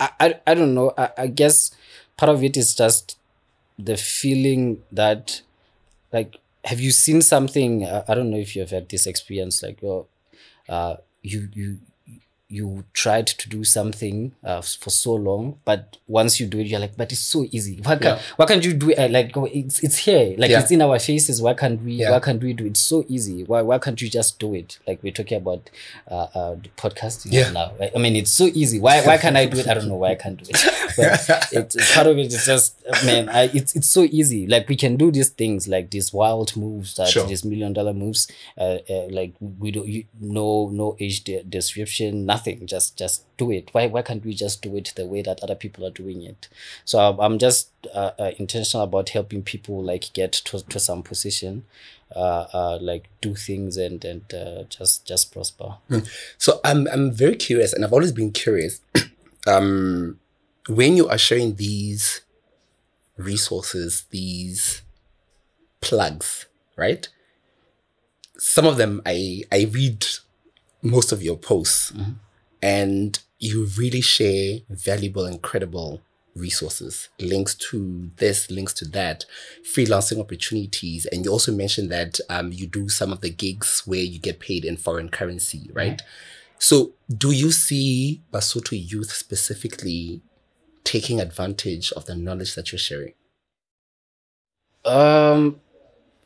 I 0.00 0.10
I, 0.18 0.34
I 0.48 0.54
don't 0.54 0.74
know. 0.74 0.92
I, 0.98 1.10
I 1.16 1.26
guess 1.28 1.70
part 2.16 2.30
of 2.30 2.42
it 2.42 2.56
is 2.56 2.74
just 2.74 3.18
the 3.78 3.96
feeling 3.96 4.82
that 4.90 5.42
like 6.12 6.38
have 6.66 6.80
you 6.80 6.90
seen 6.90 7.22
something 7.22 7.84
uh, 7.84 8.04
i 8.08 8.14
don't 8.14 8.30
know 8.30 8.36
if 8.38 8.54
you've 8.56 8.70
had 8.70 8.88
this 8.88 9.06
experience 9.06 9.62
like 9.62 9.80
uh, 10.68 10.96
you 11.22 11.48
you 11.52 11.78
you 12.48 12.84
tried 12.92 13.26
to 13.26 13.48
do 13.48 13.64
something 13.64 14.32
uh, 14.44 14.60
for 14.60 14.90
so 14.90 15.14
long, 15.14 15.58
but 15.64 15.96
once 16.06 16.38
you 16.38 16.46
do 16.46 16.60
it, 16.60 16.68
you're 16.68 16.78
like, 16.78 16.96
but 16.96 17.10
it's 17.10 17.20
so 17.20 17.44
easy. 17.50 17.80
Why 17.82 17.96
can't 17.96 18.18
yeah. 18.18 18.22
why 18.36 18.46
can't 18.46 18.64
you 18.64 18.72
do 18.72 18.90
it? 18.90 18.98
Uh, 18.98 19.08
like 19.08 19.32
it's 19.52 19.82
it's 19.82 19.98
here, 19.98 20.34
like 20.38 20.50
yeah. 20.50 20.60
it's 20.60 20.70
in 20.70 20.80
our 20.80 20.98
faces. 21.00 21.42
Why 21.42 21.54
can't 21.54 21.82
we? 21.82 21.94
Yeah. 21.94 22.12
Why 22.12 22.20
can't 22.20 22.40
we 22.40 22.52
do 22.52 22.64
it? 22.64 22.68
It's 22.70 22.80
so 22.80 23.04
easy. 23.08 23.42
Why 23.44 23.62
why 23.62 23.78
can't 23.78 24.00
you 24.00 24.08
just 24.08 24.38
do 24.38 24.54
it? 24.54 24.78
Like 24.86 25.02
we're 25.02 25.12
talking 25.12 25.38
about 25.38 25.70
uh, 26.08 26.28
uh 26.34 26.54
the 26.54 26.68
podcasting 26.76 27.32
yeah. 27.32 27.50
now. 27.50 27.72
I 27.94 27.98
mean, 27.98 28.14
it's 28.14 28.30
so 28.30 28.46
easy. 28.46 28.78
Why 28.78 29.04
why 29.04 29.18
can't 29.18 29.36
I 29.36 29.46
do 29.46 29.58
it? 29.58 29.66
I 29.66 29.74
don't 29.74 29.88
know 29.88 29.96
why 29.96 30.10
I 30.10 30.14
can't 30.14 30.42
do 30.42 30.48
it. 30.48 30.64
But 30.96 31.48
it's 31.52 31.94
part 31.94 32.06
of 32.06 32.16
it 32.16 32.32
is 32.32 32.46
just 32.46 32.76
man, 33.04 33.28
I, 33.28 33.50
it's 33.52 33.76
it's 33.76 33.88
so 33.88 34.04
easy. 34.04 34.46
Like 34.46 34.68
we 34.68 34.76
can 34.76 34.96
do 34.96 35.10
these 35.10 35.28
things, 35.28 35.68
like 35.68 35.90
these 35.90 36.12
wild 36.12 36.56
moves, 36.56 36.94
that 36.94 37.08
sure. 37.08 37.26
these 37.26 37.44
million 37.44 37.72
dollar 37.72 37.92
moves. 37.92 38.28
Uh, 38.56 38.78
uh, 38.88 39.08
like 39.10 39.34
we 39.40 39.72
don't 39.72 39.86
you, 39.86 40.04
no 40.18 40.70
no 40.72 40.96
age 40.98 41.24
de- 41.24 41.42
description 41.42 42.24
nothing 42.24 42.35
just 42.66 42.96
just 42.96 43.24
do 43.36 43.50
it. 43.50 43.70
Why 43.72 43.86
why 43.86 44.02
can't 44.02 44.24
we 44.24 44.34
just 44.34 44.62
do 44.62 44.76
it 44.76 44.92
the 44.96 45.06
way 45.06 45.22
that 45.22 45.42
other 45.42 45.54
people 45.54 45.86
are 45.86 45.90
doing 45.90 46.22
it? 46.22 46.48
So 46.84 46.98
i'm, 46.98 47.20
I'm 47.20 47.38
just 47.38 47.70
uh, 47.94 48.12
uh, 48.18 48.32
intentional 48.38 48.84
about 48.84 49.10
helping 49.10 49.42
people 49.42 49.82
like 49.82 50.12
get 50.12 50.32
to, 50.32 50.64
to 50.66 50.80
some 50.80 51.02
position 51.02 51.64
uh, 52.14 52.46
uh 52.52 52.78
like 52.80 53.08
do 53.20 53.34
things 53.34 53.76
and 53.76 54.04
and 54.04 54.32
uh, 54.32 54.64
just 54.64 55.06
just 55.06 55.32
prosper. 55.32 55.76
Hmm. 55.88 55.98
so 56.38 56.60
i'm 56.64 56.86
i'm 56.88 57.10
very 57.10 57.36
curious 57.36 57.72
and 57.72 57.84
i've 57.84 57.92
always 57.92 58.12
been 58.12 58.32
curious 58.32 58.80
um 59.46 60.18
when 60.68 60.96
you 60.96 61.08
are 61.08 61.18
sharing 61.18 61.56
these 61.56 62.22
resources 63.16 64.06
these 64.10 64.82
plugs 65.80 66.46
right? 66.76 67.08
Some 68.38 68.66
of 68.66 68.76
them 68.76 69.00
i 69.06 69.42
i 69.50 69.66
read 69.72 70.06
most 70.82 71.10
of 71.10 71.22
your 71.22 71.36
posts. 71.36 71.92
Mm-hmm 71.92 72.12
and 72.66 73.20
you 73.38 73.68
really 73.78 74.00
share 74.00 74.58
valuable 74.68 75.24
and 75.24 75.40
credible 75.40 76.02
resources, 76.34 77.08
links 77.20 77.54
to 77.54 78.10
this, 78.16 78.50
links 78.50 78.72
to 78.72 78.84
that, 78.86 79.24
freelancing 79.62 80.18
opportunities. 80.18 81.06
And 81.06 81.24
you 81.24 81.30
also 81.30 81.52
mentioned 81.52 81.92
that 81.92 82.18
um, 82.28 82.50
you 82.50 82.66
do 82.66 82.88
some 82.88 83.12
of 83.12 83.20
the 83.20 83.30
gigs 83.30 83.84
where 83.86 84.00
you 84.00 84.18
get 84.18 84.40
paid 84.40 84.64
in 84.64 84.76
foreign 84.76 85.10
currency, 85.10 85.70
right? 85.72 86.02
So, 86.58 86.94
do 87.08 87.30
you 87.30 87.52
see 87.52 88.22
Basotho 88.32 88.72
youth 88.72 89.12
specifically 89.12 90.22
taking 90.82 91.20
advantage 91.20 91.92
of 91.92 92.06
the 92.06 92.16
knowledge 92.16 92.56
that 92.56 92.72
you're 92.72 92.80
sharing? 92.80 93.12
Um, 94.84 95.60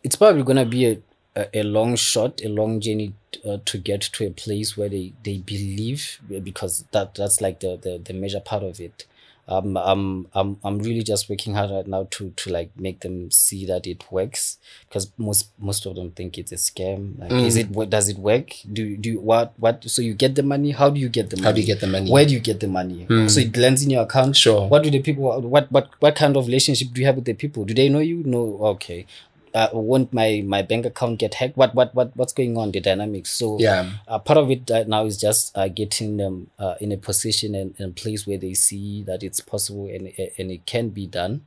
it's 0.03 0.17
probably 0.17 0.43
gonna 0.43 0.65
be 0.65 0.87
a 0.87 1.03
a, 1.37 1.59
a 1.59 1.63
long 1.63 1.97
shot, 1.97 2.41
a 2.45 2.49
long 2.49 2.81
journey 2.81 3.15
uh, 3.49 3.59
to 3.65 3.79
get 3.79 4.01
to 4.03 4.27
a 4.27 4.31
place 4.31 4.77
where 4.77 4.89
they, 4.89 5.13
they 5.23 5.39
believe 5.39 6.21
because 6.43 6.85
that 6.93 7.15
that's 7.15 7.41
like 7.41 7.61
the, 7.61 7.79
the, 7.81 7.99
the 7.99 8.13
major 8.13 8.41
part 8.41 8.63
of 8.63 8.81
it. 8.81 9.07
Um, 9.49 9.77
I'm, 9.77 10.29
I'm, 10.33 10.59
I'm 10.63 10.79
really 10.79 11.03
just 11.03 11.29
working 11.29 11.55
hard 11.55 11.73
right 11.73 11.87
now 11.87 12.07
to, 12.13 12.31
to 12.31 12.53
like 12.53 12.71
make 12.79 13.01
them 13.01 13.33
see 13.33 13.67
that 13.67 13.85
it 13.85 14.05
works 14.13 14.59
because 14.89 15.11
most, 15.19 15.49
most 15.59 15.87
of 15.87 15.97
them 15.97 16.13
think 16.13 16.39
it's 16.39 16.53
a 16.53 16.57
scam. 16.57 17.19
Like, 17.19 17.33
mm. 17.33 17.47
is 17.47 17.57
it, 17.57 17.69
what 17.71 17.91
does 17.91 18.09
it 18.09 18.17
work? 18.17 18.53
Do 18.73 18.97
do 18.97 19.19
what, 19.19 19.53
what, 19.59 19.83
so 19.91 20.03
you 20.03 20.15
get 20.15 20.37
the 20.37 20.45
money? 20.45 20.71
How 20.71 20.89
do 20.89 21.01
you 21.01 21.09
get 21.09 21.31
the 21.31 21.37
money? 21.37 21.47
How 21.47 21.53
do 21.53 21.61
you 21.61 21.67
get 21.67 21.81
the 21.81 21.89
money? 21.89 22.13
Where 22.13 22.25
do 22.25 22.33
you 22.33 22.39
get 22.39 22.61
the 22.61 22.69
money? 22.69 23.07
Mm. 23.11 23.29
So 23.29 23.41
it 23.41 23.57
lands 23.57 23.83
in 23.83 23.91
your 23.91 24.05
account. 24.05 24.37
Sure. 24.37 24.69
What 24.69 24.85
do 24.85 24.91
the 24.91 25.01
people, 25.01 25.41
what, 25.41 25.73
what, 25.73 25.89
what 25.99 26.15
kind 26.15 26.37
of 26.37 26.47
relationship 26.47 26.89
do 26.93 27.01
you 27.01 27.07
have 27.09 27.17
with 27.17 27.25
the 27.25 27.35
people? 27.35 27.65
Do 27.65 27.75
they 27.75 27.89
know 27.89 27.99
you? 27.99 28.23
No. 28.25 28.57
Okay 28.61 29.07
uh, 29.55 29.69
won't 29.73 30.13
my 30.13 30.43
my 30.47 30.63
bank 30.63 30.87
account 30.87 31.19
get 31.19 31.35
hacked? 31.35 31.57
What 31.57 31.75
what 31.75 31.95
what 31.95 32.17
what's 32.17 32.33
going 32.33 32.57
on 32.57 32.71
the 32.71 32.81
dynamics? 32.81 33.31
So 33.31 33.59
yeah. 33.59 33.91
uh, 34.07 34.19
part 34.19 34.39
of 34.39 34.51
it 34.51 34.69
right 34.71 34.87
now 34.87 35.05
is 35.05 35.17
just 35.17 35.57
uh, 35.57 35.69
getting 35.69 36.17
them 36.17 36.51
uh, 36.59 36.75
in 36.81 36.93
a 36.93 36.97
position 36.97 37.55
and, 37.55 37.75
and 37.79 37.97
place 37.97 38.27
where 38.27 38.39
they 38.39 38.55
see 38.55 39.03
that 39.05 39.23
it's 39.23 39.41
possible 39.41 39.87
and 39.87 40.13
and 40.39 40.51
it 40.51 40.67
can 40.67 40.91
be 40.91 41.07
done. 41.07 41.47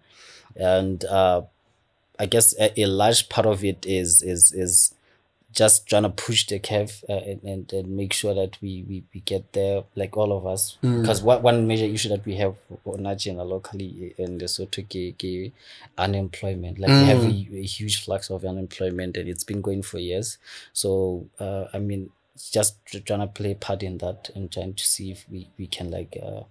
And 0.55 1.03
uh, 1.05 1.43
i 2.19 2.25
guess 2.25 2.57
a, 2.59 2.81
a 2.81 2.85
large 2.85 3.29
part 3.29 3.45
of 3.45 3.63
it 3.63 3.85
is 3.85 4.21
is 4.21 4.51
is 4.51 4.93
just 5.53 5.87
trying 5.87 6.03
to 6.03 6.09
push 6.09 6.47
the 6.47 6.59
curve 6.59 7.03
uh, 7.07 7.13
and, 7.13 7.43
and, 7.43 7.73
and 7.73 7.87
make 7.95 8.11
sure 8.11 8.33
that 8.33 8.57
we, 8.61 8.83
we, 8.87 9.03
we 9.13 9.19
get 9.21 9.53
there 9.53 9.83
like 9.95 10.17
all 10.17 10.35
of 10.35 10.45
us 10.45 10.77
because 10.81 11.21
mm. 11.21 11.25
what 11.25 11.43
one 11.43 11.67
major 11.67 11.85
issue 11.85 12.09
that 12.09 12.25
we 12.25 12.35
have 12.35 12.55
on 12.85 13.05
Agenda 13.05 13.43
locally 13.43 14.13
in 14.17 14.39
Lesotho 14.39 15.51
unemployment 15.97 16.79
like 16.79 16.89
mm. 16.89 17.01
we 17.01 17.07
have 17.07 17.17
mm. 17.19 17.53
a, 17.53 17.59
a, 17.59 17.63
huge 17.63 18.03
flux 18.03 18.29
of 18.29 18.43
unemployment 18.43 19.15
and 19.15 19.29
it's 19.29 19.43
been 19.43 19.61
going 19.61 19.81
for 19.81 19.99
years 19.99 20.37
so 20.73 21.25
uh, 21.39 21.65
I 21.73 21.79
mean 21.79 22.09
just 22.51 22.77
trying 23.05 23.19
to 23.19 23.27
play 23.27 23.53
part 23.53 23.83
in 23.83 23.99
that 23.99 24.29
and 24.35 24.51
trying 24.51 24.73
to 24.73 24.83
see 24.83 25.11
if 25.11 25.25
we, 25.29 25.47
we 25.57 25.67
can 25.67 25.91
like 25.91 26.17
uh, 26.21 26.41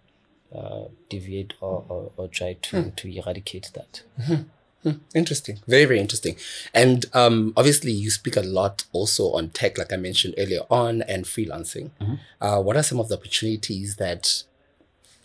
uh, 0.56 0.88
deviate 1.08 1.54
or, 1.60 1.84
or, 1.88 2.12
or 2.16 2.28
try 2.28 2.54
to, 2.62 2.76
mm. 2.76 2.96
to 2.96 3.08
eradicate 3.18 3.70
that. 3.74 4.02
Mm-hmm. 4.20 4.42
Hmm, 4.82 4.92
interesting. 5.14 5.60
Very, 5.68 5.84
very 5.84 6.00
interesting. 6.00 6.36
And 6.74 7.06
um, 7.14 7.52
obviously, 7.56 7.92
you 7.92 8.10
speak 8.10 8.36
a 8.36 8.42
lot 8.42 8.84
also 8.92 9.32
on 9.32 9.50
tech, 9.50 9.78
like 9.78 9.92
I 9.92 9.96
mentioned 9.96 10.34
earlier 10.36 10.62
on, 10.70 11.02
and 11.02 11.24
freelancing. 11.24 11.90
Mm-hmm. 12.00 12.14
Uh, 12.40 12.60
what 12.60 12.76
are 12.76 12.82
some 12.82 12.98
of 12.98 13.08
the 13.08 13.16
opportunities 13.16 13.96
that 13.96 14.42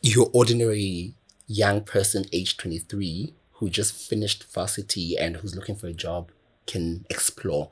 your 0.01 0.29
ordinary 0.31 1.13
young 1.47 1.81
person, 1.81 2.25
age 2.31 2.57
23, 2.57 3.33
who 3.53 3.69
just 3.69 3.93
finished 3.93 4.43
varsity 4.53 5.17
and 5.17 5.37
who's 5.37 5.55
looking 5.55 5.75
for 5.75 5.87
a 5.87 5.93
job, 5.93 6.31
can 6.67 7.05
explore? 7.09 7.69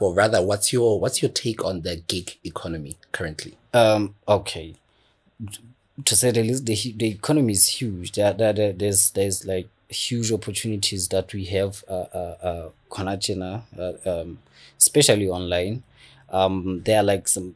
Or 0.00 0.14
rather, 0.14 0.42
what's 0.42 0.72
your 0.72 0.98
what's 0.98 1.22
your 1.22 1.30
take 1.30 1.64
on 1.64 1.82
the 1.82 1.96
gig 1.96 2.38
economy 2.42 2.96
currently? 3.12 3.56
Um, 3.72 4.16
okay. 4.26 4.74
To 6.04 6.16
say 6.16 6.32
the 6.32 6.42
least, 6.42 6.66
the, 6.66 6.74
the 6.96 7.10
economy 7.10 7.52
is 7.52 7.68
huge. 7.80 8.12
There, 8.12 8.32
there, 8.32 8.72
there's 8.72 9.10
there's 9.10 9.46
like 9.46 9.68
huge 9.88 10.32
opportunities 10.32 11.08
that 11.08 11.32
we 11.32 11.44
have 11.46 11.84
uh, 11.88 11.92
uh, 11.92 12.36
uh, 12.42 12.70
uh, 13.78 13.96
um, 14.04 14.38
especially 14.78 15.28
online. 15.28 15.82
Um, 16.30 16.82
there 16.84 17.00
are 17.00 17.04
like 17.04 17.28
some, 17.28 17.54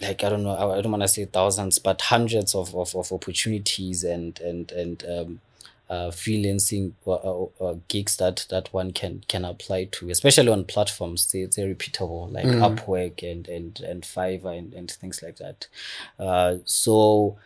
like 0.00 0.22
I 0.22 0.28
don't 0.28 0.42
know, 0.42 0.72
I 0.72 0.80
don't 0.80 0.92
want 0.92 1.02
to 1.02 1.08
say 1.08 1.24
thousands, 1.24 1.78
but 1.78 2.00
hundreds 2.02 2.54
of, 2.54 2.74
of, 2.74 2.94
of 2.94 3.12
opportunities 3.12 4.04
and 4.04 4.38
and 4.40 4.70
and 4.72 5.04
um, 5.04 5.40
uh, 5.88 6.10
freelancing 6.10 6.92
uh, 7.06 7.44
uh, 7.64 7.76
gigs 7.88 8.16
that 8.16 8.46
that 8.50 8.72
one 8.72 8.92
can 8.92 9.22
can 9.28 9.44
apply 9.44 9.84
to, 9.92 10.10
especially 10.10 10.48
on 10.48 10.64
platforms. 10.64 11.30
They 11.32 11.44
they're 11.44 11.74
repeatable 11.74 12.32
like 12.32 12.44
mm. 12.44 12.60
Upwork 12.60 13.22
and 13.22 13.48
and 13.48 13.80
and 13.80 14.02
Fiverr 14.02 14.58
and, 14.58 14.74
and 14.74 14.90
things 14.90 15.22
like 15.22 15.36
that. 15.36 15.68
Uh, 16.18 16.56
so 16.64 17.38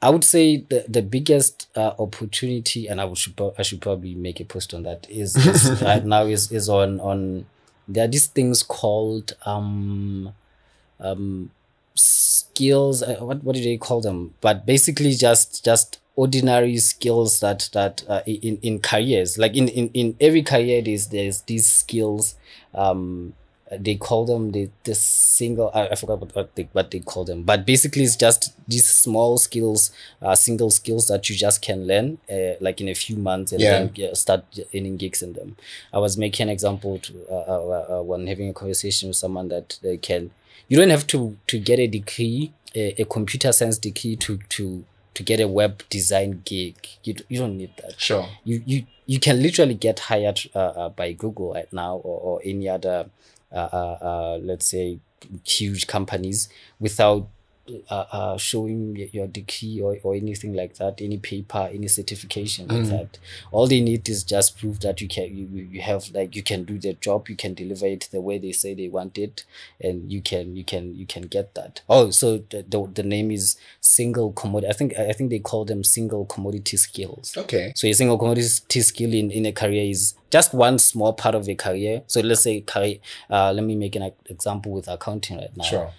I 0.00 0.08
would 0.08 0.24
say 0.24 0.58
the, 0.58 0.86
the 0.88 1.02
biggest 1.02 1.68
uh, 1.76 1.92
opportunity, 1.98 2.86
and 2.86 3.00
I 3.00 3.04
would 3.04 3.18
should 3.18 3.38
I 3.58 3.62
should 3.62 3.82
probably 3.82 4.14
make 4.14 4.40
a 4.40 4.44
post 4.44 4.72
on 4.72 4.84
that 4.84 5.06
is, 5.10 5.36
is 5.36 5.82
right 5.82 6.04
now 6.04 6.24
is 6.24 6.50
is 6.50 6.68
on 6.68 6.98
on 7.00 7.46
there 7.86 8.04
are 8.04 8.08
these 8.08 8.26
things 8.26 8.62
called 8.62 9.34
um 9.44 10.32
um 10.98 11.50
skills. 11.94 13.02
Uh, 13.02 13.16
what 13.20 13.44
what 13.44 13.54
do 13.54 13.62
they 13.62 13.76
call 13.76 14.00
them? 14.00 14.34
But 14.40 14.64
basically, 14.64 15.12
just 15.14 15.64
just 15.64 15.98
ordinary 16.16 16.78
skills 16.78 17.40
that 17.40 17.68
that 17.74 18.02
uh, 18.08 18.22
in 18.24 18.56
in 18.62 18.78
careers 18.78 19.36
like 19.36 19.54
in 19.54 19.68
in 19.68 19.90
in 19.92 20.16
every 20.18 20.42
career 20.42 20.80
there's 20.80 21.08
there's 21.08 21.42
these 21.42 21.66
skills 21.70 22.36
um 22.74 23.34
they 23.72 23.96
call 23.96 24.24
them 24.24 24.52
the 24.52 24.70
the 24.84 24.94
single 24.94 25.70
I, 25.74 25.88
I 25.88 25.94
forgot 25.96 26.20
what, 26.20 26.34
what 26.36 26.54
they 26.54 26.68
what 26.72 26.90
they 26.90 27.00
call 27.00 27.24
them 27.24 27.42
but 27.42 27.66
basically 27.66 28.04
it's 28.04 28.16
just 28.16 28.54
these 28.68 28.86
small 28.86 29.38
skills 29.38 29.90
uh 30.22 30.34
single 30.36 30.70
skills 30.70 31.08
that 31.08 31.28
you 31.28 31.36
just 31.36 31.62
can 31.62 31.86
learn 31.86 32.18
uh, 32.30 32.54
like 32.60 32.80
in 32.80 32.88
a 32.88 32.94
few 32.94 33.16
months 33.16 33.52
and 33.52 33.60
yeah. 33.60 33.88
then 33.88 34.14
start 34.14 34.44
earning 34.74 34.96
gigs 34.96 35.20
in 35.22 35.32
them 35.32 35.56
i 35.92 35.98
was 35.98 36.16
making 36.16 36.44
an 36.44 36.50
example 36.50 36.98
to, 36.98 37.12
uh, 37.28 37.34
uh, 37.34 37.98
uh, 37.98 38.02
when 38.02 38.26
having 38.26 38.48
a 38.48 38.54
conversation 38.54 39.08
with 39.08 39.16
someone 39.16 39.48
that 39.48 39.78
they 39.82 39.96
can 39.96 40.30
you 40.68 40.76
don't 40.76 40.90
have 40.90 41.06
to 41.06 41.36
to 41.48 41.58
get 41.58 41.80
a 41.80 41.88
degree 41.88 42.52
a, 42.74 43.02
a 43.02 43.04
computer 43.04 43.50
science 43.52 43.78
degree 43.78 44.14
to 44.16 44.38
to 44.48 44.84
to 45.14 45.22
get 45.22 45.40
a 45.40 45.48
web 45.48 45.82
design 45.88 46.42
gig. 46.44 46.76
You, 47.02 47.14
you 47.30 47.38
don't 47.38 47.56
need 47.56 47.74
that. 47.78 47.98
Sure. 47.98 48.28
You 48.44 48.62
you 48.66 48.86
you 49.06 49.18
can 49.18 49.42
literally 49.42 49.74
get 49.74 49.98
hired 49.98 50.40
uh, 50.54 50.58
uh, 50.58 50.88
by 50.90 51.12
Google 51.12 51.54
right 51.54 51.72
now 51.72 51.96
or, 51.96 52.20
or 52.20 52.40
any 52.44 52.68
other 52.68 52.90
uh, 52.90 53.04
uh, 53.04 53.04
uh, 53.04 53.35
Uh, 53.56 53.68
uh, 53.72 53.98
uh, 54.02 54.38
let's 54.42 54.66
say 54.66 55.00
huge 55.44 55.86
companies 55.86 56.48
without 56.78 57.28
uh, 57.90 58.04
uh, 58.12 58.36
showing 58.36 59.08
your 59.12 59.26
degree 59.26 59.80
or, 59.80 59.98
or 60.02 60.14
anything 60.14 60.54
like 60.54 60.74
that, 60.74 61.00
any 61.00 61.18
paper, 61.18 61.68
any 61.72 61.88
certification 61.88 62.68
like 62.68 62.84
that. 62.88 63.18
All 63.50 63.66
they 63.66 63.80
need 63.80 64.08
is 64.08 64.24
just 64.24 64.58
proof 64.58 64.80
that 64.80 65.00
you 65.00 65.08
can 65.08 65.36
you, 65.36 65.68
you 65.70 65.80
have 65.80 66.10
like 66.12 66.36
you 66.36 66.42
can 66.42 66.64
do 66.64 66.78
the 66.78 66.94
job, 66.94 67.28
you 67.28 67.36
can 67.36 67.54
deliver 67.54 67.86
it 67.86 68.08
the 68.12 68.20
way 68.20 68.38
they 68.38 68.52
say 68.52 68.74
they 68.74 68.88
want 68.88 69.18
it, 69.18 69.44
and 69.80 70.10
you 70.12 70.20
can 70.20 70.56
you 70.56 70.64
can 70.64 70.94
you 70.94 71.06
can 71.06 71.22
get 71.22 71.54
that. 71.54 71.82
Oh, 71.88 72.10
so 72.10 72.38
the 72.38 72.64
the, 72.68 72.90
the 72.94 73.02
name 73.02 73.30
is 73.30 73.56
single 73.80 74.32
commodity. 74.32 74.70
I 74.70 74.74
think 74.74 74.98
I 74.98 75.12
think 75.12 75.30
they 75.30 75.38
call 75.38 75.64
them 75.64 75.84
single 75.84 76.26
commodity 76.26 76.76
skills. 76.76 77.34
Okay. 77.36 77.72
So 77.74 77.86
a 77.86 77.92
single 77.92 78.18
commodity 78.18 78.80
skill 78.80 79.12
in, 79.12 79.30
in 79.30 79.46
a 79.46 79.52
career 79.52 79.90
is 79.90 80.14
just 80.30 80.54
one 80.54 80.78
small 80.78 81.12
part 81.12 81.34
of 81.34 81.48
a 81.48 81.54
career. 81.54 82.02
So 82.06 82.20
let's 82.20 82.42
say 82.42 82.60
career. 82.60 82.98
Uh, 83.30 83.52
let 83.52 83.64
me 83.64 83.74
make 83.74 83.96
an 83.96 84.12
example 84.26 84.72
with 84.72 84.88
accounting 84.88 85.38
right 85.38 85.56
now 85.56 85.92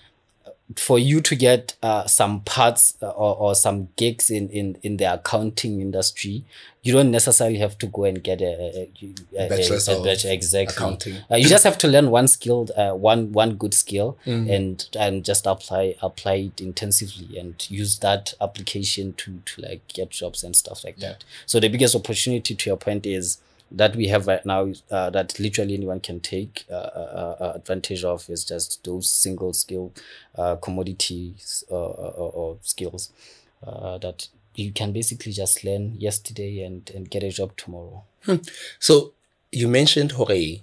for 0.75 0.99
you 0.99 1.21
to 1.21 1.35
get 1.35 1.75
uh, 1.81 2.05
some 2.07 2.41
parts 2.41 2.97
uh, 3.01 3.07
or, 3.09 3.37
or 3.37 3.55
some 3.55 3.87
gigs 3.95 4.29
in, 4.29 4.49
in, 4.49 4.77
in 4.83 4.97
the 4.97 5.05
accounting 5.05 5.79
industry, 5.79 6.43
you 6.83 6.91
don't 6.91 7.09
necessarily 7.09 7.57
have 7.57 7.77
to 7.77 7.87
go 7.87 8.03
and 8.03 8.21
get 8.21 8.41
a, 8.41 8.45
a, 8.45 8.89
a, 9.37 9.45
a, 9.45 9.49
Bachelor's 9.49 9.87
a 9.87 10.01
bachelor 10.03 10.31
exactly. 10.31 10.73
accounting. 10.75 11.17
Uh, 11.31 11.35
you 11.35 11.47
just 11.47 11.63
have 11.63 11.77
to 11.77 11.87
learn 11.87 12.09
one 12.11 12.27
skill, 12.27 12.67
uh, 12.75 12.91
one 12.91 13.31
one 13.31 13.55
good 13.55 13.73
skill, 13.73 14.17
Mm. 14.25 14.53
and 14.53 14.89
and 14.97 15.25
just 15.25 15.45
apply 15.45 15.95
apply 16.01 16.33
it 16.35 16.61
intensively 16.61 17.37
and 17.37 17.65
use 17.69 17.99
that 17.99 18.33
application 18.41 19.13
to 19.13 19.39
to 19.45 19.61
like 19.61 19.87
get 19.89 20.09
jobs 20.11 20.43
and 20.43 20.55
stuff 20.55 20.83
like 20.83 20.97
that. 20.97 21.23
So 21.45 21.59
the 21.59 21.69
biggest 21.69 21.95
opportunity, 21.95 22.55
to 22.55 22.69
your 22.69 22.77
point, 22.77 23.05
is 23.05 23.37
that 23.71 23.95
we 23.95 24.07
have 24.07 24.27
right 24.27 24.45
now 24.45 24.71
uh, 24.91 25.09
that 25.09 25.39
literally 25.39 25.73
anyone 25.73 25.99
can 25.99 26.19
take 26.19 26.65
uh, 26.71 26.73
uh, 26.73 27.35
uh, 27.39 27.51
advantage 27.55 28.03
of 28.03 28.29
is 28.29 28.45
just 28.45 28.83
those 28.83 29.09
single 29.09 29.53
skill 29.53 29.91
uh, 30.37 30.55
commodities 30.55 31.63
uh, 31.69 31.75
or, 31.75 32.31
or 32.31 32.57
skills 32.61 33.11
uh, 33.65 33.97
that 33.97 34.29
you 34.55 34.71
can 34.71 34.91
basically 34.91 35.31
just 35.31 35.63
learn 35.63 35.95
yesterday 35.99 36.63
and, 36.63 36.89
and 36.95 37.09
get 37.09 37.23
a 37.23 37.29
job 37.29 37.55
tomorrow. 37.57 38.03
So 38.79 39.13
you 39.51 39.67
mentioned 39.67 40.13
Hore, 40.13 40.61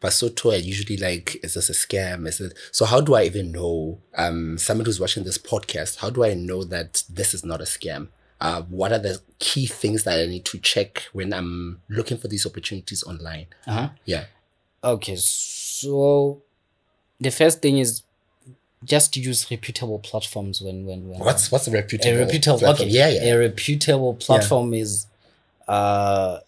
Basotho 0.00 0.52
are 0.52 0.56
usually 0.56 0.96
like, 0.96 1.36
is 1.44 1.54
this 1.54 1.70
a 1.70 1.72
scam? 1.72 2.26
Is 2.26 2.40
it 2.40 2.54
so 2.72 2.84
how 2.84 3.00
do 3.00 3.14
I 3.14 3.22
even 3.24 3.52
know 3.52 4.00
um 4.16 4.58
someone 4.58 4.84
who's 4.84 5.00
watching 5.00 5.24
this 5.24 5.38
podcast, 5.38 5.98
how 5.98 6.10
do 6.10 6.24
I 6.24 6.34
know 6.34 6.64
that 6.64 7.04
this 7.08 7.34
is 7.34 7.44
not 7.44 7.60
a 7.60 7.64
scam? 7.64 8.08
Uh, 8.42 8.62
what 8.62 8.90
are 8.92 8.98
the 8.98 9.20
key 9.38 9.66
things 9.66 10.02
that 10.02 10.18
I 10.18 10.26
need 10.26 10.44
to 10.46 10.58
check 10.58 11.04
when 11.12 11.32
I'm 11.32 11.80
looking 11.88 12.18
for 12.18 12.26
these 12.26 12.44
opportunities 12.44 13.04
online? 13.04 13.46
Uh-huh. 13.68 13.90
Yeah. 14.04 14.24
Okay, 14.82 15.14
so 15.16 16.42
the 17.20 17.30
first 17.30 17.62
thing 17.62 17.78
is 17.78 18.02
just 18.84 19.16
use 19.16 19.48
reputable 19.48 20.00
platforms 20.00 20.60
when 20.60 20.84
when 20.86 21.08
when 21.08 21.20
What's 21.20 21.52
what's 21.52 21.68
a 21.68 21.70
reputable? 21.70 22.16
a 22.16 22.18
reputable 22.24 22.58
platform? 22.58 22.88
okay 22.88 22.96
Yeah, 22.98 23.08
yeah. 23.10 23.32
a 23.32 23.38
reputable 23.38 24.14
platform 24.14 24.74
is 24.74 25.06
uh 25.68 26.40